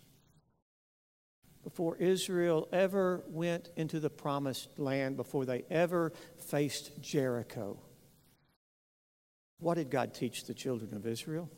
before 1.67 1.97
Israel 1.97 2.69
ever 2.71 3.25
went 3.27 3.71
into 3.75 3.99
the 3.99 4.09
promised 4.09 4.79
land, 4.79 5.17
before 5.17 5.45
they 5.45 5.65
ever 5.69 6.13
faced 6.39 6.93
Jericho, 7.03 7.77
what 9.59 9.75
did 9.75 9.91
God 9.91 10.15
teach 10.15 10.45
the 10.45 10.55
children 10.55 10.95
of 10.95 11.09
Israel? 11.09 11.51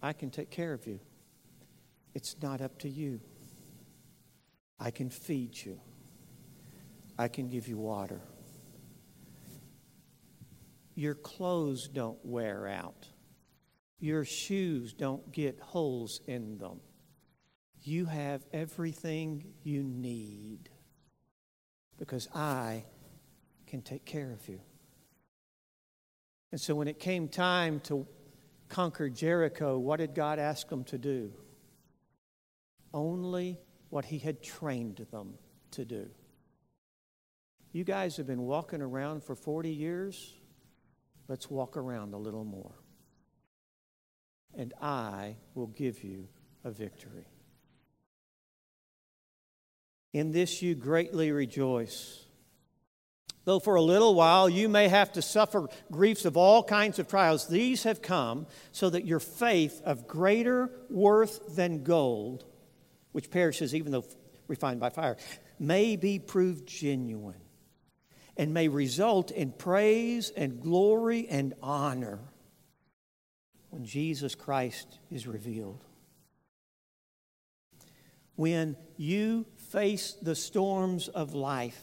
I 0.00 0.14
can 0.14 0.30
take 0.30 0.50
care 0.50 0.72
of 0.72 0.86
you. 0.86 1.00
It's 2.14 2.34
not 2.40 2.62
up 2.62 2.78
to 2.78 2.88
you. 2.88 3.20
I 4.80 4.90
can 4.90 5.10
feed 5.10 5.62
you. 5.62 5.78
I 7.18 7.28
can 7.28 7.50
give 7.50 7.68
you 7.68 7.76
water. 7.76 8.22
Your 10.94 11.14
clothes 11.14 11.88
don't 11.88 12.24
wear 12.24 12.68
out. 12.68 13.06
Your 14.00 14.24
shoes 14.24 14.94
don't 14.94 15.30
get 15.30 15.60
holes 15.60 16.22
in 16.26 16.56
them. 16.56 16.80
You 17.88 18.04
have 18.04 18.44
everything 18.52 19.54
you 19.62 19.82
need 19.82 20.68
because 21.96 22.28
I 22.34 22.84
can 23.66 23.80
take 23.80 24.04
care 24.04 24.30
of 24.30 24.46
you. 24.46 24.60
And 26.52 26.60
so 26.60 26.74
when 26.74 26.86
it 26.86 26.98
came 26.98 27.28
time 27.28 27.80
to 27.84 28.06
conquer 28.68 29.08
Jericho, 29.08 29.78
what 29.78 30.00
did 30.00 30.14
God 30.14 30.38
ask 30.38 30.68
them 30.68 30.84
to 30.84 30.98
do? 30.98 31.32
Only 32.92 33.58
what 33.88 34.04
He 34.04 34.18
had 34.18 34.42
trained 34.42 35.06
them 35.10 35.38
to 35.70 35.86
do. 35.86 36.10
You 37.72 37.84
guys 37.84 38.18
have 38.18 38.26
been 38.26 38.42
walking 38.42 38.82
around 38.82 39.24
for 39.24 39.34
40 39.34 39.70
years. 39.70 40.34
Let's 41.26 41.48
walk 41.48 41.78
around 41.78 42.12
a 42.12 42.18
little 42.18 42.44
more. 42.44 42.74
And 44.54 44.74
I 44.78 45.36
will 45.54 45.68
give 45.68 46.04
you 46.04 46.28
a 46.64 46.70
victory. 46.70 47.24
In 50.18 50.32
this 50.32 50.62
you 50.62 50.74
greatly 50.74 51.30
rejoice. 51.30 52.24
Though 53.44 53.60
for 53.60 53.76
a 53.76 53.80
little 53.80 54.16
while 54.16 54.48
you 54.48 54.68
may 54.68 54.88
have 54.88 55.12
to 55.12 55.22
suffer 55.22 55.68
griefs 55.92 56.24
of 56.24 56.36
all 56.36 56.64
kinds 56.64 56.98
of 56.98 57.06
trials, 57.06 57.46
these 57.46 57.84
have 57.84 58.02
come 58.02 58.48
so 58.72 58.90
that 58.90 59.06
your 59.06 59.20
faith 59.20 59.80
of 59.84 60.08
greater 60.08 60.72
worth 60.90 61.54
than 61.54 61.84
gold, 61.84 62.44
which 63.12 63.30
perishes 63.30 63.76
even 63.76 63.92
though 63.92 64.04
refined 64.48 64.80
by 64.80 64.90
fire, 64.90 65.18
may 65.60 65.94
be 65.94 66.18
proved 66.18 66.66
genuine 66.66 67.40
and 68.36 68.52
may 68.52 68.66
result 68.66 69.30
in 69.30 69.52
praise 69.52 70.30
and 70.30 70.60
glory 70.60 71.28
and 71.28 71.54
honor 71.62 72.18
when 73.70 73.84
Jesus 73.84 74.34
Christ 74.34 74.98
is 75.12 75.28
revealed. 75.28 75.84
When 78.34 78.76
you 78.96 79.46
face 79.68 80.16
the 80.22 80.34
storms 80.34 81.08
of 81.08 81.34
life, 81.34 81.80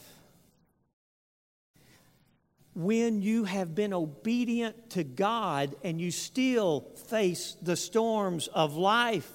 when 2.74 3.22
you 3.22 3.44
have 3.44 3.74
been 3.74 3.94
obedient 3.94 4.90
to 4.90 5.02
God 5.02 5.74
and 5.82 6.00
you 6.00 6.10
still 6.10 6.86
face 7.08 7.56
the 7.62 7.76
storms 7.76 8.48
of 8.48 8.76
life, 8.76 9.30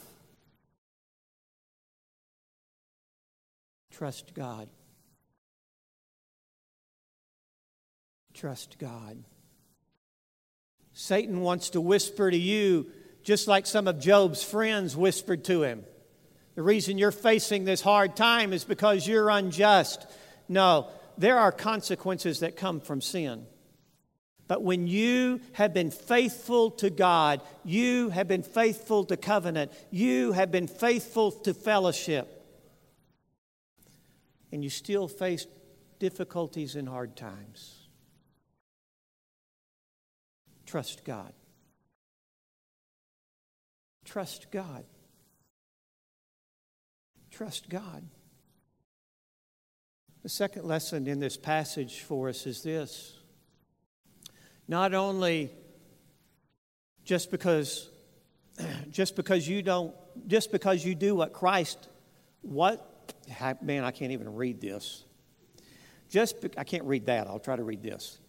trust 3.89 4.33
God. 4.35 4.69
Trust 8.33 8.77
God. 8.77 9.23
Satan 10.93 11.41
wants 11.41 11.71
to 11.71 11.81
whisper 11.81 12.29
to 12.29 12.37
you, 12.37 12.91
just 13.23 13.47
like 13.47 13.65
some 13.65 13.87
of 13.87 13.99
Job's 13.99 14.43
friends 14.43 14.95
whispered 14.95 15.43
to 15.45 15.63
him. 15.63 15.83
The 16.61 16.67
reason 16.67 16.99
you're 16.99 17.09
facing 17.09 17.65
this 17.65 17.81
hard 17.81 18.15
time 18.15 18.53
is 18.53 18.65
because 18.65 19.07
you're 19.07 19.31
unjust. 19.31 20.05
No, 20.47 20.89
there 21.17 21.39
are 21.39 21.51
consequences 21.51 22.41
that 22.41 22.55
come 22.55 22.81
from 22.81 23.01
sin. 23.01 23.47
But 24.47 24.61
when 24.61 24.85
you 24.85 25.41
have 25.53 25.73
been 25.73 25.89
faithful 25.89 26.69
to 26.69 26.91
God, 26.91 27.41
you 27.65 28.09
have 28.09 28.27
been 28.27 28.43
faithful 28.43 29.05
to 29.05 29.17
covenant, 29.17 29.71
you 29.89 30.33
have 30.33 30.51
been 30.51 30.67
faithful 30.67 31.31
to 31.31 31.55
fellowship, 31.55 32.27
and 34.51 34.63
you 34.63 34.69
still 34.69 35.07
face 35.07 35.47
difficulties 35.97 36.75
and 36.75 36.87
hard 36.87 37.15
times, 37.15 37.87
trust 40.67 41.03
God. 41.05 41.33
Trust 44.05 44.51
God. 44.51 44.85
Trust 47.31 47.69
God. 47.69 48.03
The 50.21 50.29
second 50.29 50.65
lesson 50.65 51.07
in 51.07 51.19
this 51.19 51.37
passage 51.37 52.01
for 52.01 52.29
us 52.29 52.45
is 52.45 52.61
this. 52.61 53.17
Not 54.67 54.93
only 54.93 55.51
just 57.03 57.31
because 57.31 57.89
just 58.91 59.15
because 59.15 59.47
you 59.47 59.63
don't 59.63 59.95
just 60.27 60.51
because 60.51 60.85
you 60.85 60.93
do 60.93 61.15
what 61.15 61.33
Christ 61.33 61.87
what 62.41 63.13
man 63.61 63.83
I 63.83 63.91
can't 63.91 64.11
even 64.11 64.35
read 64.35 64.61
this. 64.61 65.05
Just 66.09 66.35
I 66.57 66.63
can't 66.63 66.83
read 66.83 67.07
that. 67.07 67.27
I'll 67.27 67.39
try 67.39 67.55
to 67.55 67.63
read 67.63 67.81
this. 67.81 68.19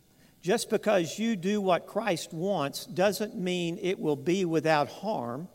Just 0.41 0.71
because 0.71 1.19
you 1.19 1.37
do 1.37 1.61
what 1.61 1.87
Christ 1.87 2.33
wants 2.33 2.87
doesn't 2.87 3.37
mean 3.37 3.79
it 3.81 3.99
will 3.99 4.17
be 4.17 4.45
without 4.45 4.89
harm 4.89 5.49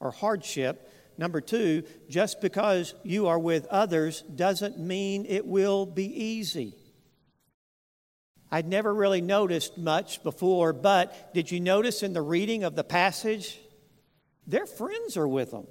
or 0.00 0.10
hardship 0.10 0.90
Number 1.18 1.40
two, 1.40 1.82
just 2.08 2.40
because 2.40 2.94
you 3.02 3.26
are 3.26 3.40
with 3.40 3.66
others 3.66 4.22
doesn't 4.22 4.78
mean 4.78 5.26
it 5.28 5.44
will 5.44 5.84
be 5.84 6.06
easy. 6.06 6.76
I'd 8.50 8.68
never 8.68 8.94
really 8.94 9.20
noticed 9.20 9.76
much 9.76 10.22
before, 10.22 10.72
but 10.72 11.34
did 11.34 11.50
you 11.50 11.58
notice 11.58 12.04
in 12.04 12.12
the 12.12 12.22
reading 12.22 12.62
of 12.62 12.76
the 12.76 12.84
passage? 12.84 13.58
Their 14.46 14.64
friends 14.64 15.16
are 15.16 15.28
with 15.28 15.50
them. 15.50 15.66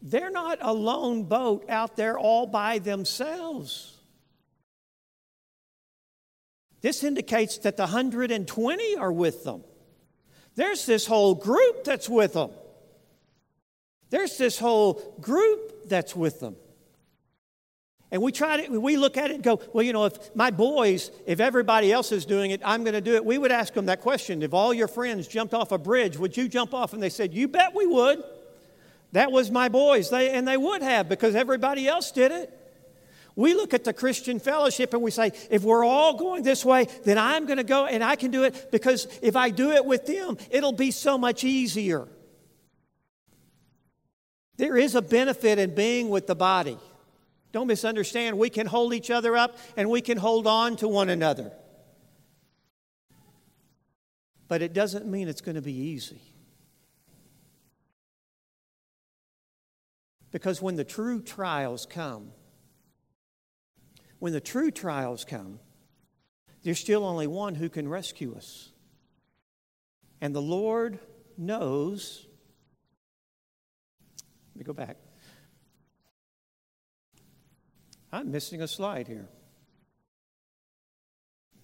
They're 0.00 0.30
not 0.30 0.58
a 0.62 0.72
lone 0.72 1.24
boat 1.24 1.66
out 1.68 1.96
there 1.96 2.18
all 2.18 2.46
by 2.46 2.78
themselves. 2.78 3.96
This 6.80 7.04
indicates 7.04 7.58
that 7.58 7.76
the 7.76 7.82
120 7.82 8.96
are 8.96 9.12
with 9.12 9.44
them. 9.44 9.62
There's 10.54 10.86
this 10.86 11.06
whole 11.06 11.34
group 11.34 11.84
that's 11.84 12.08
with 12.08 12.32
them. 12.32 12.50
There's 14.10 14.38
this 14.38 14.58
whole 14.58 15.16
group 15.20 15.88
that's 15.88 16.16
with 16.16 16.40
them. 16.40 16.56
And 18.10 18.22
we 18.22 18.32
try 18.32 18.64
to, 18.64 18.80
we 18.80 18.96
look 18.96 19.18
at 19.18 19.30
it 19.30 19.34
and 19.34 19.42
go, 19.42 19.60
well, 19.74 19.84
you 19.84 19.92
know, 19.92 20.06
if 20.06 20.34
my 20.34 20.50
boys, 20.50 21.10
if 21.26 21.40
everybody 21.40 21.92
else 21.92 22.10
is 22.10 22.24
doing 22.24 22.52
it, 22.52 22.62
I'm 22.64 22.82
going 22.82 22.94
to 22.94 23.02
do 23.02 23.14
it. 23.14 23.24
We 23.24 23.36
would 23.36 23.52
ask 23.52 23.74
them 23.74 23.86
that 23.86 24.00
question. 24.00 24.42
If 24.42 24.54
all 24.54 24.72
your 24.72 24.88
friends 24.88 25.28
jumped 25.28 25.52
off 25.52 25.72
a 25.72 25.78
bridge, 25.78 26.16
would 26.16 26.34
you 26.34 26.48
jump 26.48 26.72
off? 26.72 26.94
And 26.94 27.02
they 27.02 27.10
said, 27.10 27.34
you 27.34 27.48
bet 27.48 27.74
we 27.74 27.84
would. 27.84 28.22
That 29.12 29.30
was 29.30 29.50
my 29.50 29.68
boys. 29.68 30.08
They, 30.08 30.30
and 30.30 30.48
they 30.48 30.56
would 30.56 30.80
have 30.80 31.08
because 31.08 31.34
everybody 31.34 31.86
else 31.86 32.10
did 32.10 32.32
it. 32.32 32.54
We 33.36 33.54
look 33.54 33.74
at 33.74 33.84
the 33.84 33.92
Christian 33.92 34.40
fellowship 34.40 34.94
and 34.94 35.02
we 35.02 35.10
say, 35.10 35.32
if 35.50 35.62
we're 35.62 35.84
all 35.84 36.16
going 36.16 36.42
this 36.42 36.64
way, 36.64 36.86
then 37.04 37.18
I'm 37.18 37.44
going 37.44 37.58
to 37.58 37.64
go 37.64 37.86
and 37.86 38.02
I 38.02 38.16
can 38.16 38.30
do 38.30 38.44
it 38.44 38.70
because 38.72 39.06
if 39.22 39.36
I 39.36 39.50
do 39.50 39.70
it 39.70 39.84
with 39.84 40.06
them, 40.06 40.38
it'll 40.50 40.72
be 40.72 40.90
so 40.90 41.18
much 41.18 41.44
easier. 41.44 42.08
There 44.58 44.76
is 44.76 44.94
a 44.94 45.02
benefit 45.02 45.58
in 45.58 45.74
being 45.74 46.10
with 46.10 46.26
the 46.26 46.34
body. 46.34 46.76
Don't 47.52 47.68
misunderstand. 47.68 48.36
We 48.36 48.50
can 48.50 48.66
hold 48.66 48.92
each 48.92 49.10
other 49.10 49.36
up 49.36 49.56
and 49.76 49.88
we 49.88 50.02
can 50.02 50.18
hold 50.18 50.46
on 50.46 50.76
to 50.76 50.88
one 50.88 51.08
another. 51.08 51.52
But 54.48 54.60
it 54.60 54.72
doesn't 54.72 55.06
mean 55.06 55.28
it's 55.28 55.40
going 55.40 55.54
to 55.54 55.62
be 55.62 55.72
easy. 55.72 56.20
Because 60.30 60.60
when 60.60 60.76
the 60.76 60.84
true 60.84 61.22
trials 61.22 61.86
come, 61.86 62.32
when 64.18 64.32
the 64.32 64.40
true 64.40 64.70
trials 64.70 65.24
come, 65.24 65.60
there's 66.62 66.80
still 66.80 67.04
only 67.04 67.26
one 67.26 67.54
who 67.54 67.68
can 67.68 67.88
rescue 67.88 68.34
us. 68.36 68.72
And 70.20 70.34
the 70.34 70.42
Lord 70.42 70.98
knows. 71.36 72.27
Let 74.58 74.66
me 74.66 74.72
go 74.72 74.86
back. 74.86 74.96
I'm 78.10 78.32
missing 78.32 78.60
a 78.60 78.66
slide 78.66 79.06
here. 79.06 79.28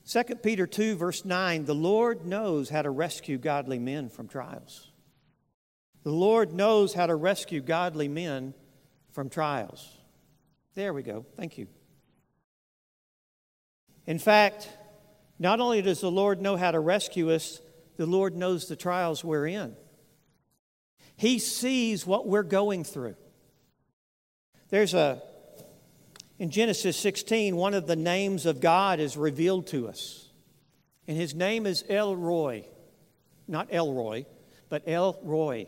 2 0.09 0.23
Peter 0.37 0.69
2, 0.69 0.95
verse 0.95 1.25
9 1.25 1.65
the 1.65 1.75
Lord 1.75 2.25
knows 2.25 2.71
how 2.71 2.83
to 2.83 2.91
rescue 2.91 3.37
godly 3.37 3.81
men 3.81 4.11
from 4.11 4.29
trials. 4.29 4.93
The 6.05 6.13
Lord 6.13 6.53
knows 6.53 6.95
how 6.95 7.07
to 7.07 7.17
rescue 7.17 7.61
godly 7.61 8.07
men 8.07 8.55
from 9.11 9.29
trials. 9.29 9.99
There 10.77 10.95
we 10.95 11.03
go. 11.03 11.27
Thank 11.37 11.59
you. 11.59 11.67
In 14.07 14.21
fact, 14.21 14.69
not 15.41 15.59
only 15.59 15.83
does 15.83 16.01
the 16.01 16.13
Lord 16.13 16.41
know 16.41 16.57
how 16.57 16.71
to 16.71 16.79
rescue 16.79 17.33
us, 17.33 17.61
the 17.97 18.07
Lord 18.07 18.37
knows 18.37 18.69
the 18.69 18.77
trials 18.77 19.25
we're 19.25 19.49
in. 19.49 19.75
He 21.17 21.39
sees 21.39 22.07
what 22.07 22.27
we're 22.27 22.43
going 22.43 22.85
through. 22.85 23.17
There's 24.69 24.95
a 24.95 25.23
in 26.39 26.51
Genesis 26.51 26.97
16, 26.97 27.55
one 27.55 27.75
of 27.75 27.87
the 27.87 27.97
names 27.97 28.45
of 28.45 28.61
God 28.61 28.99
is 28.99 29.17
revealed 29.17 29.69
to 29.69 29.89
us. 29.89 30.29
And 31.07 31.17
his 31.17 31.35
name 31.35 31.65
is 31.67 31.85
El 31.89 32.17
Roi. 32.17 32.65
Not 33.47 33.73
Elroy, 33.73 34.25
but 34.69 34.83
El 34.87 35.19
Roi. 35.23 35.67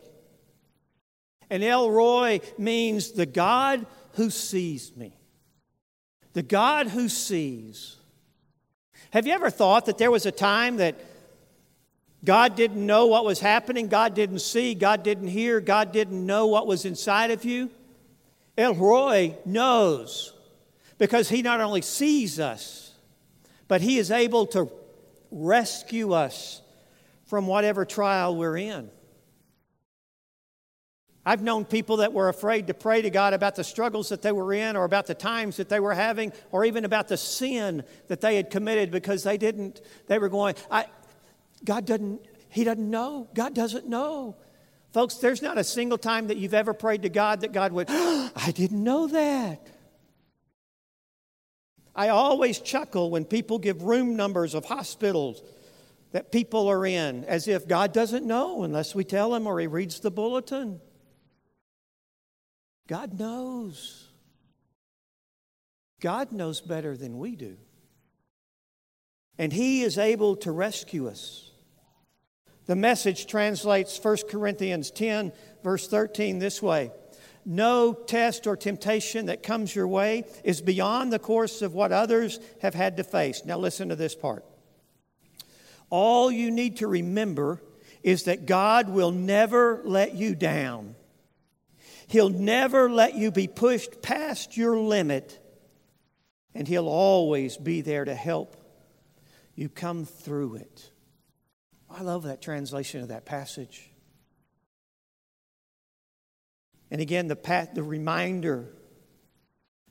And 1.49 1.63
El 1.63 1.89
Roi 1.89 2.41
means 2.57 3.11
the 3.11 3.25
God 3.25 3.85
who 4.13 4.29
sees 4.29 4.95
me. 4.95 5.17
The 6.33 6.43
God 6.43 6.87
who 6.87 7.07
sees. 7.07 7.95
Have 9.11 9.25
you 9.25 9.33
ever 9.33 9.49
thought 9.49 9.85
that 9.85 9.97
there 9.97 10.11
was 10.11 10.25
a 10.25 10.31
time 10.31 10.77
that 10.77 10.99
God 12.23 12.55
didn't 12.55 12.83
know 12.85 13.05
what 13.07 13.25
was 13.25 13.39
happening? 13.39 13.87
God 13.87 14.13
didn't 14.13 14.39
see, 14.39 14.73
God 14.73 15.03
didn't 15.03 15.27
hear, 15.27 15.61
God 15.61 15.91
didn't 15.91 16.25
know 16.25 16.47
what 16.47 16.67
was 16.67 16.85
inside 16.85 17.31
of 17.31 17.45
you? 17.45 17.69
El 18.57 18.73
Roi 18.73 19.37
knows 19.45 20.33
because 20.97 21.29
he 21.29 21.41
not 21.41 21.61
only 21.61 21.81
sees 21.81 22.39
us, 22.39 22.93
but 23.67 23.81
he 23.81 23.99
is 23.99 24.09
able 24.09 24.47
to 24.47 24.71
rescue 25.29 26.13
us 26.13 26.61
from 27.25 27.45
whatever 27.45 27.85
trial 27.85 28.35
we're 28.35 28.57
in. 28.57 28.89
I've 31.25 31.43
known 31.43 31.65
people 31.65 31.97
that 31.97 32.13
were 32.13 32.29
afraid 32.29 32.67
to 32.67 32.73
pray 32.73 33.01
to 33.01 33.09
God 33.09 33.33
about 33.33 33.55
the 33.55 33.63
struggles 33.63 34.07
that 34.09 34.21
they 34.21 34.31
were 34.31 34.53
in, 34.53 34.77
or 34.77 34.85
about 34.85 35.07
the 35.07 35.13
times 35.13 35.57
that 35.57 35.67
they 35.67 35.81
were 35.81 35.93
having, 35.93 36.31
or 36.51 36.63
even 36.63 36.85
about 36.85 37.09
the 37.09 37.17
sin 37.17 37.83
that 38.07 38.21
they 38.21 38.37
had 38.37 38.49
committed 38.49 38.91
because 38.91 39.23
they 39.23 39.37
didn't, 39.37 39.81
they 40.07 40.19
were 40.19 40.29
going, 40.29 40.55
I, 40.71 40.85
God 41.63 41.85
doesn't, 41.85 42.21
He 42.49 42.63
doesn't 42.63 42.89
know. 42.89 43.27
God 43.33 43.53
doesn't 43.53 43.87
know. 43.87 44.35
Folks, 44.93 45.15
there's 45.15 45.41
not 45.41 45.57
a 45.57 45.63
single 45.63 45.97
time 45.97 46.27
that 46.27 46.37
you've 46.37 46.53
ever 46.53 46.73
prayed 46.73 47.03
to 47.03 47.09
God 47.09 47.41
that 47.41 47.51
God 47.51 47.71
would, 47.71 47.87
I 47.89 48.51
didn't 48.55 48.83
know 48.83 49.07
that. 49.07 49.67
I 51.95 52.09
always 52.09 52.59
chuckle 52.59 53.09
when 53.09 53.25
people 53.25 53.57
give 53.57 53.81
room 53.81 54.15
numbers 54.15 54.53
of 54.53 54.65
hospitals 54.65 55.41
that 56.11 56.31
people 56.31 56.67
are 56.67 56.85
in 56.85 57.25
as 57.25 57.47
if 57.47 57.67
God 57.67 57.91
doesn't 57.91 58.25
know 58.25 58.63
unless 58.63 58.93
we 58.95 59.03
tell 59.03 59.33
him 59.33 59.47
or 59.47 59.59
he 59.59 59.67
reads 59.67 59.99
the 59.99 60.11
bulletin. 60.11 60.79
God 62.87 63.19
knows. 63.19 64.07
God 65.99 66.31
knows 66.31 66.61
better 66.61 66.95
than 66.95 67.17
we 67.17 67.35
do. 67.35 67.57
And 69.37 69.51
he 69.51 69.81
is 69.81 69.97
able 69.97 70.35
to 70.37 70.51
rescue 70.51 71.07
us. 71.07 71.46
The 72.67 72.75
message 72.75 73.25
translates 73.27 73.97
1 74.01 74.17
Corinthians 74.29 74.91
10, 74.91 75.31
verse 75.63 75.87
13, 75.87 76.39
this 76.39 76.61
way 76.61 76.91
no 77.47 77.93
test 77.93 78.45
or 78.45 78.57
temptation 78.57 79.27
that 79.27 79.41
comes 79.41 79.73
your 79.73 79.87
way 79.87 80.25
is 80.43 80.61
beyond 80.61 81.13
the 81.13 81.17
course 81.17 81.61
of 81.61 81.73
what 81.73 81.93
others 81.93 82.41
have 82.61 82.73
had 82.73 82.97
to 82.97 83.05
face. 83.05 83.45
Now, 83.45 83.57
listen 83.57 83.87
to 83.87 83.95
this 83.95 84.13
part. 84.13 84.43
All 85.89 86.29
you 86.29 86.51
need 86.51 86.77
to 86.77 86.87
remember 86.87 87.61
is 88.03 88.23
that 88.23 88.45
God 88.45 88.89
will 88.89 89.11
never 89.11 89.81
let 89.85 90.13
you 90.13 90.35
down. 90.35 90.95
He'll 92.07 92.29
never 92.29 92.89
let 92.89 93.15
you 93.15 93.31
be 93.31 93.47
pushed 93.47 94.01
past 94.01 94.57
your 94.57 94.77
limit, 94.77 95.39
and 96.53 96.67
He'll 96.67 96.89
always 96.89 97.55
be 97.55 97.79
there 97.79 98.03
to 98.03 98.13
help 98.13 98.57
you 99.55 99.69
come 99.69 100.03
through 100.03 100.55
it. 100.55 100.91
I 101.97 102.01
love 102.01 102.23
that 102.23 102.43
translation 102.43 103.01
of 103.01 103.07
that 103.07 103.25
passage. 103.25 103.89
And 106.91 107.01
again, 107.01 107.27
the, 107.27 107.35
path, 107.35 107.71
the 107.73 107.81
reminder 107.81 108.67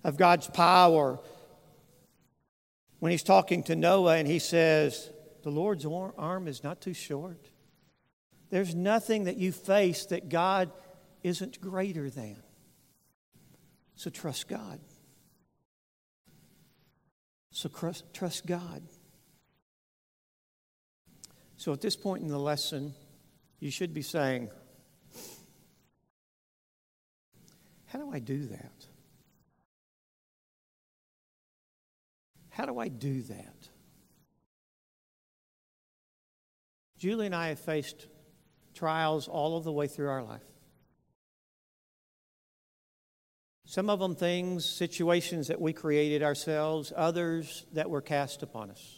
of 0.05 0.16
God's 0.16 0.47
power 0.47 1.19
when 3.01 3.11
he's 3.11 3.25
talking 3.25 3.64
to 3.64 3.75
Noah 3.75 4.19
and 4.19 4.29
he 4.29 4.38
says, 4.38 5.11
The 5.42 5.51
Lord's 5.51 5.85
arm 5.85 6.47
is 6.47 6.62
not 6.62 6.81
too 6.81 6.95
short. 6.95 7.51
There's 8.51 8.73
nothing 8.73 9.25
that 9.25 9.37
you 9.37 9.51
face 9.51 10.07
that 10.07 10.29
God 10.29 10.71
isn't 11.25 11.61
greater 11.61 12.09
than. 12.09 12.37
So 13.97 14.11
trust 14.11 14.47
God. 14.47 14.79
So 17.51 17.69
trust 18.12 18.47
God. 18.47 18.85
So 21.57 21.73
at 21.73 21.81
this 21.81 21.97
point 21.97 22.23
in 22.23 22.29
the 22.29 22.38
lesson, 22.38 22.95
you 23.61 23.71
should 23.71 23.95
be 23.95 24.03
saying, 24.03 24.51
How 27.87 27.99
do 27.99 28.11
I 28.12 28.19
do 28.19 28.47
that? 28.47 28.87
How 32.51 32.66
do 32.66 32.79
I 32.79 32.88
do 32.88 33.23
that? 33.23 33.69
Julie 36.99 37.27
and 37.27 37.35
I 37.35 37.49
have 37.49 37.61
faced 37.61 38.07
trials 38.75 39.29
all 39.29 39.57
of 39.57 39.64
the 39.64 39.73
way 39.73 39.87
through 39.87 40.09
our 40.09 40.23
life. 40.23 40.42
Some 43.66 43.90
of 43.90 43.99
them 43.99 44.14
things, 44.14 44.64
situations 44.64 45.49
that 45.49 45.61
we 45.61 45.73
created 45.73 46.23
ourselves, 46.23 46.92
others 46.97 47.66
that 47.73 47.90
were 47.90 48.01
cast 48.01 48.42
upon 48.42 48.71
us. 48.71 48.96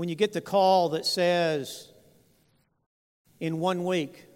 When 0.00 0.08
you 0.08 0.14
get 0.14 0.32
the 0.32 0.40
call 0.40 0.88
that 0.90 1.04
says, 1.04 1.90
in 3.40 3.58
one 3.58 3.84
week. 3.84 4.26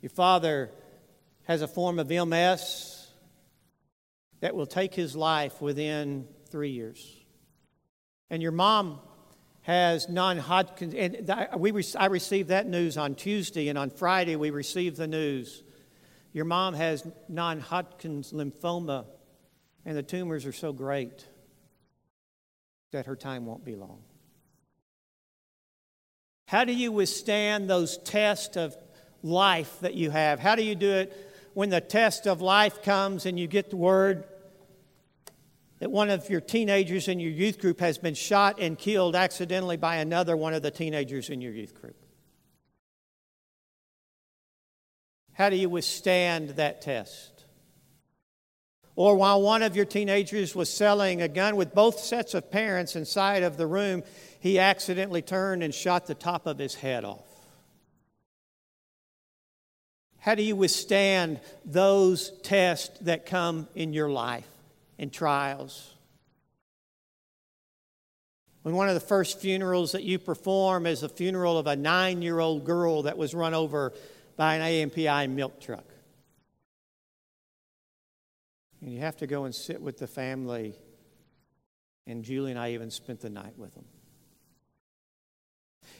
Your 0.00 0.10
father 0.10 0.70
has 1.44 1.62
a 1.62 1.68
form 1.68 1.98
of 1.98 2.10
MS 2.10 3.08
that 4.40 4.54
will 4.54 4.66
take 4.66 4.94
his 4.94 5.14
life 5.14 5.60
within 5.62 6.26
three 6.50 6.70
years. 6.70 7.16
And 8.30 8.42
your 8.42 8.52
mom 8.52 9.00
has 9.62 10.08
non 10.08 10.38
Hodgkin, 10.38 10.94
and 10.94 11.50
we, 11.58 11.84
I 11.98 12.06
received 12.06 12.48
that 12.48 12.66
news 12.66 12.96
on 12.96 13.14
Tuesday, 13.14 13.68
and 13.68 13.78
on 13.78 13.90
Friday 13.90 14.36
we 14.36 14.50
received 14.50 14.96
the 14.96 15.06
news. 15.06 15.62
Your 16.32 16.46
mom 16.46 16.74
has 16.74 17.06
non 17.26 17.60
Hodgkin's 17.60 18.32
lymphoma, 18.32 19.04
and 19.84 19.96
the 19.96 20.02
tumors 20.02 20.46
are 20.46 20.52
so 20.52 20.72
great 20.72 21.26
that 22.92 23.06
her 23.06 23.16
time 23.16 23.44
won't 23.44 23.64
be 23.64 23.76
long. 23.76 24.02
How 26.50 26.64
do 26.64 26.72
you 26.72 26.90
withstand 26.90 27.70
those 27.70 27.96
tests 27.98 28.56
of 28.56 28.76
life 29.22 29.78
that 29.82 29.94
you 29.94 30.10
have? 30.10 30.40
How 30.40 30.56
do 30.56 30.64
you 30.64 30.74
do 30.74 30.90
it 30.90 31.16
when 31.54 31.70
the 31.70 31.80
test 31.80 32.26
of 32.26 32.40
life 32.40 32.82
comes 32.82 33.24
and 33.24 33.38
you 33.38 33.46
get 33.46 33.70
the 33.70 33.76
word 33.76 34.24
that 35.78 35.92
one 35.92 36.10
of 36.10 36.28
your 36.28 36.40
teenagers 36.40 37.06
in 37.06 37.20
your 37.20 37.30
youth 37.30 37.60
group 37.60 37.78
has 37.78 37.98
been 37.98 38.14
shot 38.14 38.58
and 38.58 38.76
killed 38.76 39.14
accidentally 39.14 39.76
by 39.76 39.98
another 39.98 40.36
one 40.36 40.52
of 40.52 40.60
the 40.60 40.72
teenagers 40.72 41.30
in 41.30 41.40
your 41.40 41.52
youth 41.52 41.80
group? 41.80 41.94
How 45.34 45.50
do 45.50 45.56
you 45.56 45.68
withstand 45.68 46.56
that 46.56 46.82
test? 46.82 47.44
Or 48.96 49.14
while 49.14 49.40
one 49.40 49.62
of 49.62 49.76
your 49.76 49.84
teenagers 49.84 50.56
was 50.56 50.68
selling 50.68 51.22
a 51.22 51.28
gun 51.28 51.54
with 51.54 51.74
both 51.76 52.00
sets 52.00 52.34
of 52.34 52.50
parents 52.50 52.96
inside 52.96 53.44
of 53.44 53.56
the 53.56 53.68
room, 53.68 54.02
he 54.40 54.58
accidentally 54.58 55.22
turned 55.22 55.62
and 55.62 55.74
shot 55.74 56.06
the 56.06 56.14
top 56.14 56.46
of 56.46 56.58
his 56.58 56.74
head 56.74 57.04
off. 57.04 57.26
How 60.18 60.34
do 60.34 60.42
you 60.42 60.56
withstand 60.56 61.40
those 61.64 62.30
tests 62.42 62.98
that 63.00 63.24
come 63.24 63.68
in 63.74 63.92
your 63.92 64.10
life 64.10 64.48
and 64.98 65.12
trials? 65.12 65.94
When 68.62 68.74
one 68.74 68.88
of 68.88 68.94
the 68.94 69.00
first 69.00 69.40
funerals 69.40 69.92
that 69.92 70.04
you 70.04 70.18
perform 70.18 70.86
is 70.86 71.02
a 71.02 71.08
funeral 71.08 71.56
of 71.58 71.66
a 71.66 71.76
nine 71.76 72.20
year 72.20 72.38
old 72.38 72.64
girl 72.64 73.02
that 73.02 73.16
was 73.16 73.34
run 73.34 73.54
over 73.54 73.94
by 74.36 74.56
an 74.56 74.62
AMPI 74.62 75.30
milk 75.30 75.60
truck. 75.60 75.84
And 78.82 78.92
you 78.92 79.00
have 79.00 79.16
to 79.18 79.26
go 79.26 79.44
and 79.44 79.54
sit 79.54 79.80
with 79.80 79.98
the 79.98 80.06
family. 80.06 80.74
And 82.06 82.24
Julie 82.24 82.50
and 82.50 82.60
I 82.60 82.72
even 82.72 82.90
spent 82.90 83.20
the 83.20 83.30
night 83.30 83.58
with 83.58 83.74
them. 83.74 83.84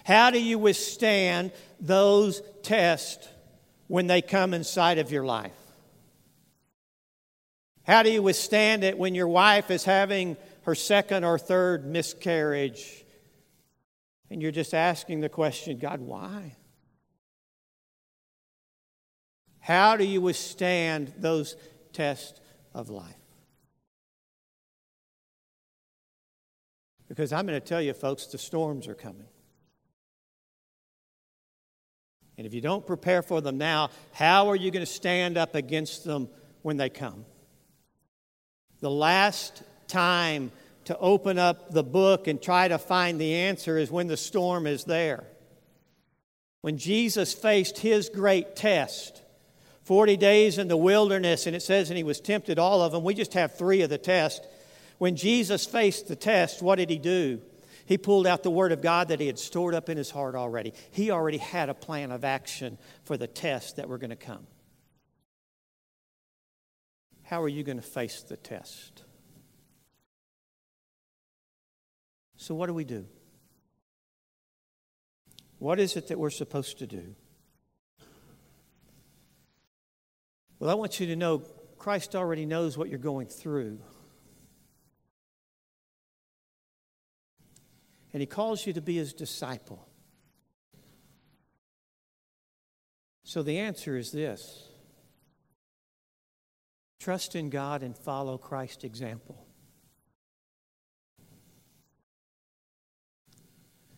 How 0.04 0.30
do 0.30 0.40
you 0.40 0.58
withstand 0.58 1.52
those 1.80 2.42
tests 2.62 3.28
when 3.86 4.06
they 4.06 4.22
come 4.22 4.54
inside 4.54 4.98
of 4.98 5.10
your 5.10 5.24
life? 5.24 5.52
How 7.84 8.02
do 8.02 8.10
you 8.10 8.22
withstand 8.22 8.84
it 8.84 8.98
when 8.98 9.14
your 9.14 9.28
wife 9.28 9.70
is 9.70 9.84
having 9.84 10.36
her 10.62 10.74
second 10.74 11.24
or 11.24 11.38
third 11.38 11.86
miscarriage 11.86 13.04
and 14.30 14.40
you're 14.40 14.52
just 14.52 14.74
asking 14.74 15.20
the 15.20 15.28
question, 15.28 15.78
God, 15.78 16.00
why? 16.00 16.54
How 19.58 19.96
do 19.96 20.04
you 20.04 20.20
withstand 20.20 21.12
those 21.18 21.56
tests 21.92 22.40
of 22.72 22.88
life? 22.88 23.14
Because 27.08 27.32
I'm 27.32 27.44
going 27.44 27.60
to 27.60 27.66
tell 27.66 27.82
you, 27.82 27.92
folks, 27.92 28.26
the 28.26 28.38
storms 28.38 28.86
are 28.86 28.94
coming. 28.94 29.26
And 32.40 32.46
if 32.46 32.54
you 32.54 32.62
don't 32.62 32.86
prepare 32.86 33.20
for 33.20 33.42
them 33.42 33.58
now, 33.58 33.90
how 34.12 34.48
are 34.48 34.56
you 34.56 34.70
going 34.70 34.80
to 34.80 34.90
stand 34.90 35.36
up 35.36 35.54
against 35.54 36.04
them 36.04 36.30
when 36.62 36.78
they 36.78 36.88
come? 36.88 37.26
The 38.80 38.90
last 38.90 39.62
time 39.88 40.50
to 40.86 40.96
open 40.96 41.38
up 41.38 41.70
the 41.70 41.82
book 41.82 42.28
and 42.28 42.40
try 42.40 42.66
to 42.66 42.78
find 42.78 43.20
the 43.20 43.34
answer 43.34 43.76
is 43.76 43.90
when 43.90 44.06
the 44.06 44.16
storm 44.16 44.66
is 44.66 44.84
there. 44.84 45.24
When 46.62 46.78
Jesus 46.78 47.34
faced 47.34 47.76
his 47.76 48.08
great 48.08 48.56
test, 48.56 49.20
40 49.82 50.16
days 50.16 50.56
in 50.56 50.68
the 50.68 50.78
wilderness, 50.78 51.46
and 51.46 51.54
it 51.54 51.60
says, 51.60 51.90
and 51.90 51.98
he 51.98 52.04
was 52.04 52.22
tempted 52.22 52.58
all 52.58 52.80
of 52.80 52.92
them. 52.92 53.04
We 53.04 53.12
just 53.12 53.34
have 53.34 53.58
three 53.58 53.82
of 53.82 53.90
the 53.90 53.98
test. 53.98 54.46
When 54.96 55.14
Jesus 55.14 55.66
faced 55.66 56.08
the 56.08 56.16
test, 56.16 56.62
what 56.62 56.76
did 56.76 56.88
he 56.88 56.96
do? 56.96 57.42
He 57.90 57.98
pulled 57.98 58.24
out 58.24 58.44
the 58.44 58.52
Word 58.52 58.70
of 58.70 58.82
God 58.82 59.08
that 59.08 59.18
he 59.18 59.26
had 59.26 59.36
stored 59.36 59.74
up 59.74 59.88
in 59.88 59.96
his 59.96 60.12
heart 60.12 60.36
already. 60.36 60.74
He 60.92 61.10
already 61.10 61.38
had 61.38 61.68
a 61.68 61.74
plan 61.74 62.12
of 62.12 62.24
action 62.24 62.78
for 63.02 63.16
the 63.16 63.26
tests 63.26 63.72
that 63.72 63.88
were 63.88 63.98
going 63.98 64.10
to 64.10 64.16
come. 64.16 64.46
How 67.24 67.42
are 67.42 67.48
you 67.48 67.64
going 67.64 67.78
to 67.78 67.82
face 67.82 68.22
the 68.22 68.36
test? 68.36 69.02
So, 72.36 72.54
what 72.54 72.68
do 72.68 72.74
we 72.74 72.84
do? 72.84 73.06
What 75.58 75.80
is 75.80 75.96
it 75.96 76.06
that 76.06 76.18
we're 76.20 76.30
supposed 76.30 76.78
to 76.78 76.86
do? 76.86 77.16
Well, 80.60 80.70
I 80.70 80.74
want 80.74 81.00
you 81.00 81.08
to 81.08 81.16
know 81.16 81.38
Christ 81.76 82.14
already 82.14 82.46
knows 82.46 82.78
what 82.78 82.88
you're 82.88 83.00
going 83.00 83.26
through. 83.26 83.80
And 88.12 88.20
He 88.20 88.26
calls 88.26 88.66
you 88.66 88.72
to 88.72 88.80
be 88.80 88.96
His 88.96 89.12
disciple. 89.12 89.86
So 93.22 93.42
the 93.42 93.58
answer 93.58 93.96
is 93.96 94.10
this 94.10 94.66
trust 96.98 97.34
in 97.34 97.48
God 97.48 97.82
and 97.82 97.96
follow 97.96 98.36
Christ's 98.36 98.84
example. 98.84 99.46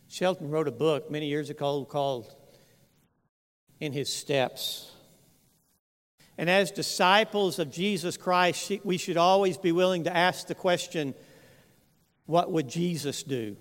Sheldon 0.07 0.51
wrote 0.51 0.67
a 0.67 0.71
book 0.71 1.09
many 1.09 1.25
years 1.25 1.49
ago 1.49 1.83
called 1.85 2.31
In 3.79 3.91
His 3.91 4.13
Steps. 4.13 4.91
And 6.37 6.47
as 6.47 6.69
disciples 6.69 7.57
of 7.57 7.71
Jesus 7.71 8.15
Christ, 8.15 8.71
we 8.83 8.97
should 8.97 9.17
always 9.17 9.57
be 9.57 9.71
willing 9.71 10.03
to 10.03 10.15
ask 10.15 10.45
the 10.45 10.53
question 10.53 11.15
what 12.27 12.51
would 12.51 12.69
Jesus 12.69 13.23
do? 13.23 13.57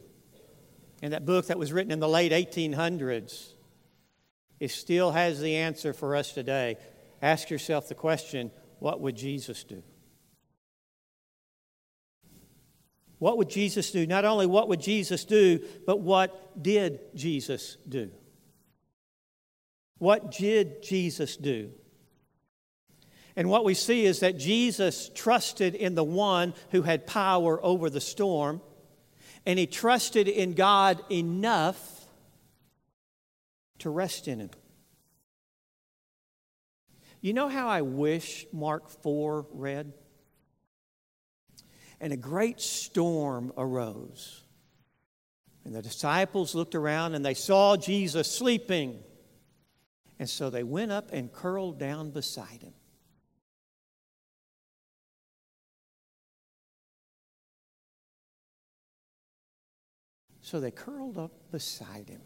And 1.02 1.12
that 1.12 1.26
book 1.26 1.48
that 1.48 1.58
was 1.58 1.72
written 1.72 1.90
in 1.90 1.98
the 1.98 2.08
late 2.08 2.30
1800s, 2.32 3.54
it 4.60 4.70
still 4.70 5.10
has 5.10 5.40
the 5.40 5.56
answer 5.56 5.92
for 5.92 6.14
us 6.14 6.32
today. 6.32 6.76
Ask 7.20 7.50
yourself 7.50 7.88
the 7.88 7.96
question 7.96 8.52
what 8.78 9.00
would 9.00 9.16
Jesus 9.16 9.64
do? 9.64 9.82
What 13.18 13.38
would 13.38 13.50
Jesus 13.50 13.92
do? 13.92 14.06
Not 14.06 14.24
only 14.24 14.46
what 14.46 14.68
would 14.68 14.80
Jesus 14.80 15.24
do, 15.24 15.60
but 15.86 16.00
what 16.00 16.60
did 16.60 17.00
Jesus 17.14 17.76
do? 17.88 18.10
What 19.98 20.32
did 20.32 20.82
Jesus 20.82 21.36
do? 21.36 21.70
And 23.36 23.48
what 23.48 23.64
we 23.64 23.74
see 23.74 24.04
is 24.04 24.20
that 24.20 24.38
Jesus 24.38 25.10
trusted 25.14 25.76
in 25.76 25.94
the 25.94 26.04
one 26.04 26.54
who 26.72 26.82
had 26.82 27.06
power 27.06 27.64
over 27.64 27.88
the 27.88 28.00
storm 28.00 28.60
and 29.44 29.58
he 29.58 29.66
trusted 29.66 30.28
in 30.28 30.54
God 30.54 31.02
enough 31.10 32.06
to 33.78 33.90
rest 33.90 34.28
in 34.28 34.40
him. 34.40 34.50
You 37.20 37.32
know 37.32 37.48
how 37.48 37.68
I 37.68 37.82
wish 37.82 38.46
Mark 38.52 38.88
4 38.88 39.46
read? 39.52 39.92
And 42.00 42.12
a 42.12 42.16
great 42.16 42.60
storm 42.60 43.52
arose. 43.56 44.42
And 45.64 45.74
the 45.74 45.82
disciples 45.82 46.54
looked 46.54 46.74
around 46.74 47.14
and 47.14 47.24
they 47.24 47.34
saw 47.34 47.76
Jesus 47.76 48.28
sleeping. 48.28 49.02
And 50.18 50.28
so 50.28 50.50
they 50.50 50.64
went 50.64 50.90
up 50.90 51.12
and 51.12 51.32
curled 51.32 51.78
down 51.78 52.10
beside 52.10 52.62
him. 52.62 52.74
So 60.52 60.60
they 60.60 60.70
curled 60.70 61.16
up 61.16 61.32
beside 61.50 62.10
him. 62.10 62.20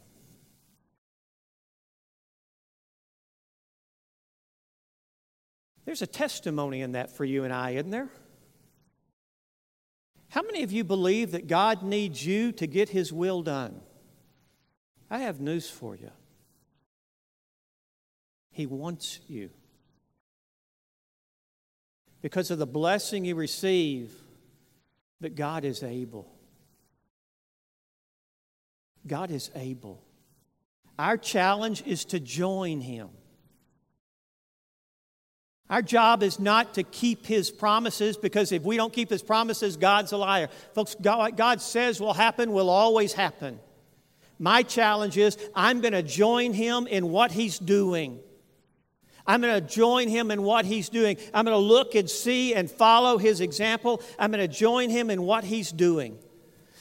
There's 5.85 6.03
a 6.03 6.09
testimony 6.09 6.81
in 6.81 6.91
that 6.93 7.17
for 7.17 7.25
you 7.25 7.45
and 7.45 7.53
I, 7.53 7.75
isn't 7.75 7.93
there? 7.93 8.09
How 10.31 10.43
many 10.43 10.65
of 10.65 10.73
you 10.73 10.83
believe 10.83 11.31
that 11.31 11.47
God 11.47 11.85
needs 11.85 12.27
you 12.27 12.51
to 12.51 12.67
get 12.67 12.89
His 12.89 13.13
will 13.13 13.43
done? 13.43 13.81
I 15.09 15.21
have 15.21 15.41
news 15.41 15.71
for 15.71 15.95
you. 15.95 16.11
He 18.51 18.67
wants 18.67 19.21
you. 19.29 19.51
Because 22.23 22.51
of 22.51 22.59
the 22.59 22.67
blessing 22.67 23.25
you 23.25 23.37
receive, 23.37 24.13
that 25.21 25.37
God 25.37 25.65
is 25.65 25.85
able. 25.85 26.36
God 29.07 29.31
is 29.31 29.51
able. 29.55 30.03
Our 30.99 31.17
challenge 31.17 31.83
is 31.87 32.05
to 32.07 32.21
join 32.21 32.81
Him. 32.81 33.09
Our 35.69 35.83
job 35.83 36.23
is 36.23 36.39
not 36.39 36.75
to 36.75 36.83
keep 36.83 37.27
His 37.27 37.51
promises 37.51 38.17
because 38.17 38.53
if 38.53 38.63
we 38.63 38.77
don't 38.77 38.93
keep 38.93 39.11
His 39.11 39.23
promises, 39.23 39.77
God's 39.77 40.13
a 40.13 40.17
liar. 40.17 40.49
Folks, 40.75 40.95
God, 41.01 41.37
God 41.37 41.61
says 41.61 42.01
will 42.01 42.15
happen 42.15 42.53
will 42.53 42.71
always 42.71 43.13
happen. 43.13 43.59
My 44.39 44.63
challenge 44.63 45.17
is 45.17 45.39
I'm 45.55 45.81
going 45.81 45.93
to 45.93 46.03
join 46.03 46.53
him 46.53 46.87
in 46.87 47.09
what 47.11 47.33
he's 47.33 47.59
doing. 47.59 48.21
I'm 49.27 49.41
going 49.41 49.55
to 49.55 49.67
join 49.67 50.09
him 50.09 50.31
in 50.31 50.43
what 50.43 50.65
he's 50.65 50.89
doing. 50.89 51.17
I'm 51.35 51.45
going 51.45 51.57
to 51.57 51.59
look 51.59 51.95
and 51.95 52.09
see 52.09 52.55
and 52.55 52.71
follow 52.71 53.19
his 53.19 53.41
example. 53.41 54.03
I'm 54.19 54.31
going 54.31 54.47
to 54.47 54.55
join 54.55 54.91
him 54.91 55.11
in 55.11 55.23
what 55.23 55.43
he's 55.43 55.73
doing. 55.73 56.19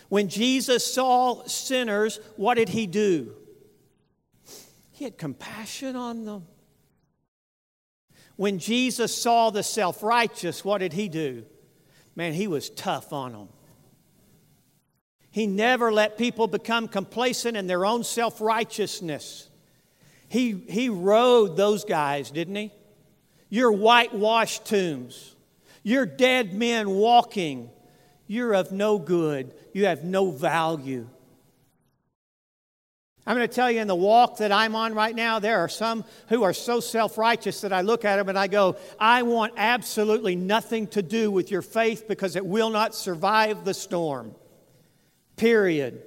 When 0.10 0.30
Jesus 0.30 0.86
saw 0.86 1.46
sinners, 1.46 2.20
what 2.36 2.56
did 2.56 2.70
he 2.70 2.88
do? 2.88 3.34
He 4.92 5.04
had 5.04 5.18
compassion 5.18 5.96
on 5.96 6.26
them. 6.26 6.46
When 8.36 8.60
Jesus 8.60 9.16
saw 9.16 9.50
the 9.50 9.64
self 9.64 10.04
righteous, 10.04 10.64
what 10.64 10.80
did 10.80 10.94
he 10.94 11.10
do? 11.10 11.46
Man, 12.16 12.34
he 12.34 12.48
was 12.48 12.70
tough 12.70 13.12
on 13.12 13.34
them. 13.34 13.50
He 15.32 15.48
never 15.48 15.92
let 15.92 16.18
people 16.18 16.48
become 16.48 16.88
complacent 16.88 17.58
in 17.58 17.68
their 17.68 17.86
own 17.86 18.04
self 18.04 18.40
righteousness. 18.40 19.50
He, 20.30 20.52
he 20.70 20.90
rode 20.90 21.58
those 21.58 21.84
guys, 21.84 22.32
didn't 22.32 22.56
he? 22.56 22.72
You're 23.50 23.72
whitewashed 23.72 24.66
tombs. 24.66 25.36
You're 25.84 26.06
dead 26.06 26.54
men 26.54 26.90
walking. 26.90 27.70
You're 28.28 28.54
of 28.54 28.72
no 28.72 28.98
good. 28.98 29.54
You 29.74 29.86
have 29.86 30.04
no 30.04 30.32
value. 30.32 31.08
I'm 33.28 33.36
going 33.36 33.48
to 33.48 33.54
tell 33.54 33.72
you 33.72 33.80
in 33.80 33.88
the 33.88 33.96
walk 33.96 34.38
that 34.38 34.52
I'm 34.52 34.76
on 34.76 34.94
right 34.94 35.16
now, 35.16 35.40
there 35.40 35.60
are 35.60 35.70
some 35.70 36.06
who 36.30 36.44
are 36.44 36.54
so 36.54 36.80
self 36.80 37.18
righteous 37.18 37.62
that 37.62 37.74
I 37.74 37.82
look 37.82 38.06
at 38.06 38.18
them 38.18 38.30
and 38.30 38.38
I 38.38 38.48
go, 38.48 38.78
I 39.00 39.24
want 39.24 39.54
absolutely 39.58 40.36
nothing 40.36 40.88
to 40.88 41.02
do 41.02 41.32
with 41.32 41.50
your 41.50 41.64
faith 41.64 42.08
because 42.08 42.36
it 42.36 42.46
will 42.46 42.70
not 42.70 42.94
survive 42.94 43.66
the 43.66 43.74
storm. 43.74 44.36
Period. 45.38 46.04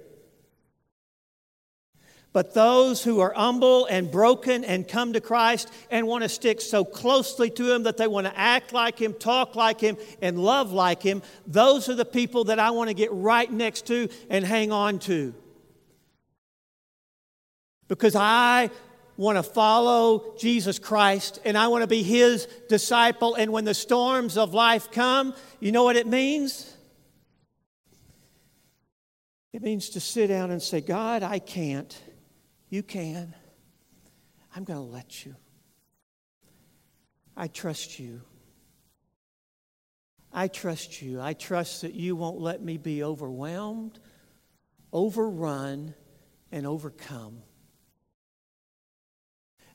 But 2.39 2.55
those 2.55 3.03
who 3.03 3.19
are 3.19 3.33
humble 3.35 3.87
and 3.87 4.13
broken 4.13 4.63
and 4.63 4.87
come 4.87 5.15
to 5.15 5.21
Christ 5.21 5.73
and 5.91 6.07
want 6.07 6.23
to 6.23 6.29
stick 6.29 6.61
so 6.61 6.85
closely 6.85 7.51
to 7.51 7.75
Him 7.75 7.83
that 7.83 7.97
they 7.97 8.07
want 8.07 8.29
to 8.29 8.39
act 8.39 8.73
like 8.73 8.97
Him, 8.97 9.15
talk 9.15 9.57
like 9.57 9.81
Him, 9.81 9.97
and 10.23 10.39
love 10.39 10.71
like 10.71 11.03
Him, 11.03 11.21
those 11.49 11.89
are 11.89 11.97
the 11.97 12.05
people 12.05 12.45
that 12.45 12.61
I 12.61 12.71
want 12.71 12.91
to 12.91 12.95
get 12.95 13.11
right 13.13 13.53
next 13.53 13.89
to 13.89 14.09
and 14.31 14.45
hang 14.45 14.71
on 14.71 15.01
to 15.01 15.35
because 17.89 18.15
I 18.15 18.71
want 19.17 19.37
to 19.37 19.43
follow 19.43 20.37
Jesus 20.39 20.79
Christ 20.79 21.41
and 21.45 21.59
I 21.59 21.67
want 21.67 21.83
to 21.83 21.89
be 21.89 22.05
his 22.05 22.47
disciple. 22.69 23.35
And 23.35 23.51
when 23.51 23.65
the 23.65 23.75
storms 23.75 24.39
of 24.39 24.55
life 24.55 24.93
come, 24.93 25.35
you 25.59 25.73
know 25.73 25.83
what 25.83 25.97
it 25.97 26.07
means? 26.07 26.73
It 29.53 29.61
means 29.61 29.89
to 29.89 29.99
sit 29.99 30.29
down 30.29 30.53
and 30.53 30.63
say, 30.63 30.81
God, 30.81 31.25
I 31.25 31.41
can't. 31.41 32.01
You 32.71 32.83
can. 32.83 33.35
I'm 34.55 34.65
going 34.65 34.79
to 34.79 34.85
let 34.85 35.25
you. 35.25 35.35
I 37.37 37.49
trust 37.49 37.99
you. 37.99 38.21
I 40.33 40.49
trust 40.49 41.01
you. 41.01 41.21
I 41.21 41.33
trust 41.33 41.83
that 41.83 41.95
you 41.95 42.17
won't 42.17 42.41
let 42.41 42.63
me 42.63 42.77
be 42.77 43.03
overwhelmed, 43.03 43.99
overrun, 44.93 45.95
and 46.53 46.67
overcome. 46.67 47.43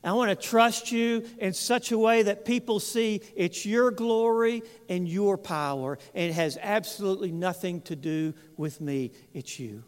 I 0.04 0.12
want 0.12 0.38
to 0.38 0.48
trust 0.48 0.92
you 0.92 1.24
in 1.38 1.54
such 1.54 1.90
a 1.90 1.98
way 1.98 2.24
that 2.24 2.44
people 2.44 2.78
see 2.78 3.22
it's 3.34 3.64
your 3.64 3.90
glory 3.90 4.62
and 4.88 5.08
your 5.08 5.38
power, 5.38 5.98
and 6.14 6.30
it 6.30 6.34
has 6.34 6.58
absolutely 6.60 7.32
nothing 7.32 7.80
to 7.82 7.96
do 7.96 8.34
with 8.58 8.82
me. 8.82 9.12
It's 9.32 9.58
you. 9.58 9.82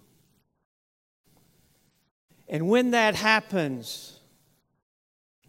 And 2.49 2.69
when 2.69 2.93
that 2.93 3.15
happens, 3.15 4.19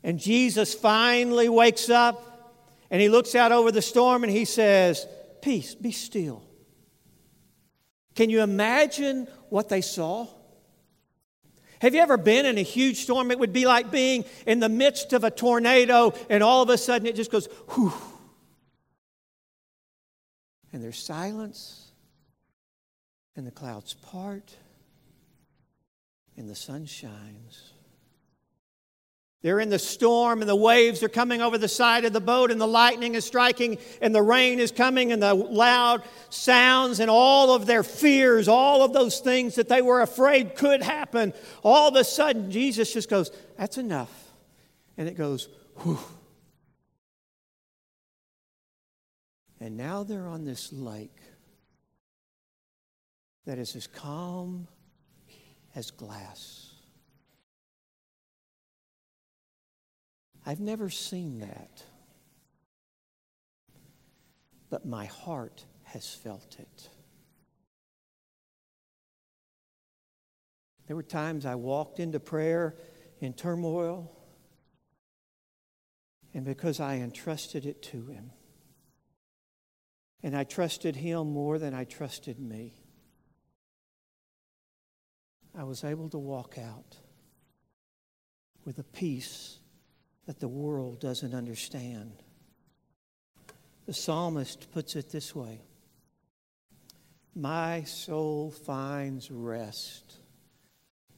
and 0.03 0.19
Jesus 0.19 0.73
finally 0.73 1.49
wakes 1.49 1.89
up 1.89 2.55
and 2.89 3.01
he 3.01 3.09
looks 3.09 3.35
out 3.35 3.51
over 3.51 3.71
the 3.71 3.81
storm 3.81 4.23
and 4.23 4.31
he 4.31 4.45
says, 4.45 5.05
Peace, 5.41 5.75
be 5.75 5.91
still. 5.91 6.43
Can 8.15 8.29
you 8.29 8.41
imagine 8.41 9.27
what 9.49 9.69
they 9.69 9.81
saw? 9.81 10.27
Have 11.79 11.93
you 11.93 12.01
ever 12.01 12.17
been 12.17 12.45
in 12.45 12.57
a 12.57 12.63
huge 12.63 12.97
storm? 12.97 13.29
It 13.29 13.37
would 13.37 13.53
be 13.53 13.67
like 13.67 13.91
being 13.91 14.25
in 14.47 14.59
the 14.59 14.69
midst 14.69 15.13
of 15.13 15.23
a 15.23 15.29
tornado, 15.29 16.13
and 16.29 16.41
all 16.41 16.63
of 16.63 16.69
a 16.69 16.77
sudden 16.77 17.07
it 17.07 17.15
just 17.15 17.31
goes, 17.31 17.47
whew. 17.75 17.93
And 20.73 20.83
there's 20.83 20.97
silence, 20.97 21.91
and 23.35 23.45
the 23.45 23.51
clouds 23.51 23.93
part, 23.93 24.55
and 26.38 26.49
the 26.49 26.55
sun 26.55 26.85
shines. 26.85 27.73
They're 29.41 29.59
in 29.59 29.69
the 29.69 29.79
storm, 29.79 30.41
and 30.41 30.49
the 30.49 30.55
waves 30.55 31.03
are 31.03 31.09
coming 31.09 31.41
over 31.41 31.57
the 31.57 31.67
side 31.67 32.05
of 32.05 32.13
the 32.13 32.19
boat, 32.19 32.51
and 32.51 32.59
the 32.59 32.67
lightning 32.67 33.15
is 33.15 33.23
striking, 33.23 33.77
and 34.01 34.13
the 34.13 34.21
rain 34.21 34.59
is 34.59 34.71
coming, 34.71 35.11
and 35.11 35.21
the 35.21 35.33
loud 35.33 36.03
sounds, 36.29 36.99
and 36.99 37.09
all 37.09 37.53
of 37.53 37.65
their 37.65 37.83
fears, 37.83 38.47
all 38.47 38.83
of 38.83 38.93
those 38.93 39.19
things 39.19 39.55
that 39.55 39.69
they 39.69 39.81
were 39.81 40.01
afraid 40.01 40.55
could 40.55 40.81
happen. 40.81 41.33
All 41.63 41.88
of 41.88 41.95
a 41.95 42.03
sudden, 42.03 42.49
Jesus 42.49 42.91
just 42.91 43.09
goes, 43.09 43.31
That's 43.57 43.77
enough. 43.77 44.11
And 44.97 45.07
it 45.07 45.15
goes, 45.15 45.49
Whew. 45.83 45.99
And 49.59 49.77
now 49.77 50.03
they're 50.03 50.27
on 50.27 50.45
this 50.45 50.71
lake 50.71 51.19
that 53.45 53.57
is 53.57 53.75
as 53.75 53.88
calm 53.88 54.67
as 55.78 55.91
glass. 55.91 56.71
I've 60.43 60.59
never 60.59 60.89
seen 60.89 61.38
that. 61.41 61.84
But 64.71 64.88
my 64.88 65.05
heart 65.05 65.65
has 65.84 66.11
felt 66.11 66.55
it. 66.57 66.89
There 70.88 70.95
were 70.95 71.03
times 71.03 71.45
I 71.45 71.53
walked 71.53 71.99
into 71.99 72.19
prayer 72.19 72.75
in 73.19 73.34
turmoil, 73.34 74.11
and 76.34 76.43
because 76.43 76.80
I 76.80 76.95
entrusted 76.95 77.67
it 77.67 77.84
to 77.84 78.07
Him, 78.07 78.32
and 80.23 80.36
I 80.36 80.43
trusted 80.43 80.95
Him 80.95 81.32
more 81.32 81.59
than 81.59 81.75
I 81.75 81.84
trusted 81.84 82.39
me, 82.39 82.73
I 85.58 85.64
was 85.64 85.84
able 85.84 86.08
to 86.10 86.20
walk 86.20 86.60
out 86.60 86.97
with 88.64 88.78
a 88.78 88.84
peace 88.84 89.58
that 90.28 90.39
the 90.39 90.47
world 90.47 90.99
doesn't 90.99 91.34
understand. 91.34 92.12
The 93.88 93.93
psalmist 93.93 94.72
puts 94.72 94.95
it 94.95 95.10
this 95.10 95.34
way 95.34 95.62
My 97.34 97.84
soul 97.86 98.51
finds 98.51 99.32
rest 99.32 100.18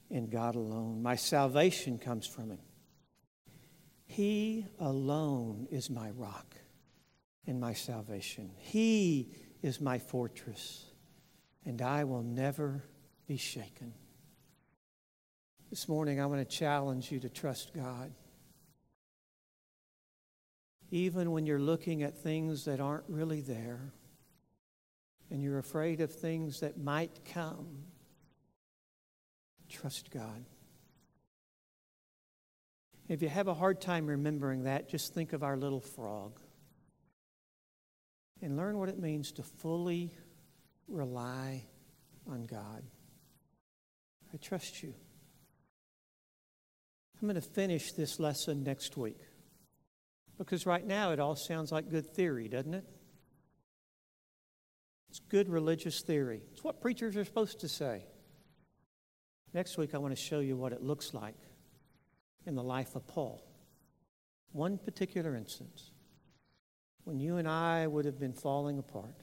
in 0.09 0.29
God 0.29 0.55
alone. 0.55 1.03
My 1.03 1.17
salvation 1.17 1.99
comes 1.99 2.25
from 2.25 2.51
Him. 2.51 2.59
He 4.05 4.65
alone 4.79 5.67
is 5.69 5.89
my 5.89 6.11
rock 6.11 6.55
and 7.45 7.59
my 7.59 7.73
salvation. 7.73 8.51
He 8.57 9.33
is 9.61 9.81
my 9.81 9.99
fortress, 9.99 10.85
and 11.65 11.81
I 11.81 12.05
will 12.05 12.23
never 12.23 12.85
be 13.27 13.35
shaken. 13.35 13.93
This 15.69 15.87
morning, 15.87 16.19
I 16.19 16.25
want 16.25 16.47
to 16.47 16.57
challenge 16.57 17.11
you 17.11 17.19
to 17.19 17.29
trust 17.29 17.73
God 17.73 18.11
even 20.91 21.31
when 21.31 21.45
you're 21.45 21.59
looking 21.59 22.03
at 22.03 22.17
things 22.17 22.65
that 22.65 22.79
aren't 22.79 23.03
really 23.07 23.41
there 23.41 23.93
and 25.29 25.43
you're 25.43 25.59
afraid 25.59 26.01
of 26.01 26.11
things 26.11 26.61
that 26.61 26.79
might 26.79 27.23
come, 27.25 27.83
trust 29.69 30.09
God. 30.09 30.45
If 33.07 33.21
you 33.21 33.29
have 33.29 33.47
a 33.47 33.53
hard 33.53 33.81
time 33.81 34.07
remembering 34.07 34.63
that, 34.63 34.89
just 34.89 35.13
think 35.13 35.33
of 35.33 35.43
our 35.43 35.57
little 35.57 35.79
frog 35.79 36.39
and 38.41 38.57
learn 38.57 38.77
what 38.77 38.89
it 38.89 38.99
means 38.99 39.31
to 39.33 39.43
fully 39.43 40.11
rely 40.87 41.65
on 42.27 42.45
God. 42.45 42.83
I 44.33 44.37
trust 44.37 44.81
you. 44.81 44.93
I'm 47.21 47.27
going 47.27 47.35
to 47.35 47.41
finish 47.41 47.91
this 47.91 48.19
lesson 48.19 48.63
next 48.63 48.95
week. 48.95 49.19
Because 50.37 50.65
right 50.65 50.85
now 50.85 51.11
it 51.11 51.19
all 51.19 51.35
sounds 51.35 51.71
like 51.71 51.89
good 51.89 52.13
theory, 52.15 52.47
doesn't 52.47 52.73
it? 52.73 52.85
It's 55.09 55.19
good 55.19 55.49
religious 55.49 56.01
theory. 56.01 56.41
It's 56.53 56.63
what 56.63 56.81
preachers 56.81 57.17
are 57.17 57.25
supposed 57.25 57.59
to 57.61 57.67
say. 57.67 58.05
Next 59.53 59.77
week, 59.77 59.93
I 59.93 59.97
want 59.97 60.15
to 60.15 60.21
show 60.21 60.39
you 60.39 60.55
what 60.55 60.71
it 60.71 60.81
looks 60.81 61.13
like 61.13 61.35
in 62.45 62.55
the 62.55 62.63
life 62.63 62.95
of 62.95 63.05
Paul. 63.07 63.43
One 64.51 64.77
particular 64.77 65.35
instance 65.35 65.91
when 67.03 67.19
you 67.19 67.37
and 67.37 67.47
I 67.47 67.87
would 67.87 68.05
have 68.05 68.19
been 68.19 68.33
falling 68.33 68.77
apart. 68.77 69.15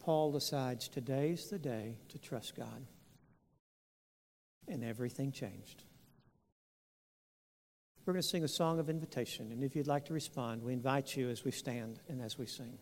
Paul 0.00 0.32
decides 0.32 0.86
today's 0.86 1.48
the 1.48 1.58
day 1.58 1.96
to 2.10 2.18
trust 2.18 2.54
God. 2.54 2.86
and 4.68 4.82
everything 4.82 5.30
changed. 5.30 5.84
We're 8.06 8.12
going 8.12 8.22
to 8.22 8.28
sing 8.28 8.44
a 8.44 8.48
song 8.48 8.78
of 8.78 8.88
invitation, 8.88 9.50
and 9.50 9.64
if 9.64 9.74
you'd 9.74 9.88
like 9.88 10.04
to 10.04 10.14
respond, 10.14 10.62
we 10.62 10.72
invite 10.72 11.16
you 11.16 11.28
as 11.28 11.44
we 11.44 11.50
stand 11.50 11.98
and 12.08 12.22
as 12.22 12.38
we 12.38 12.46
sing. 12.46 12.78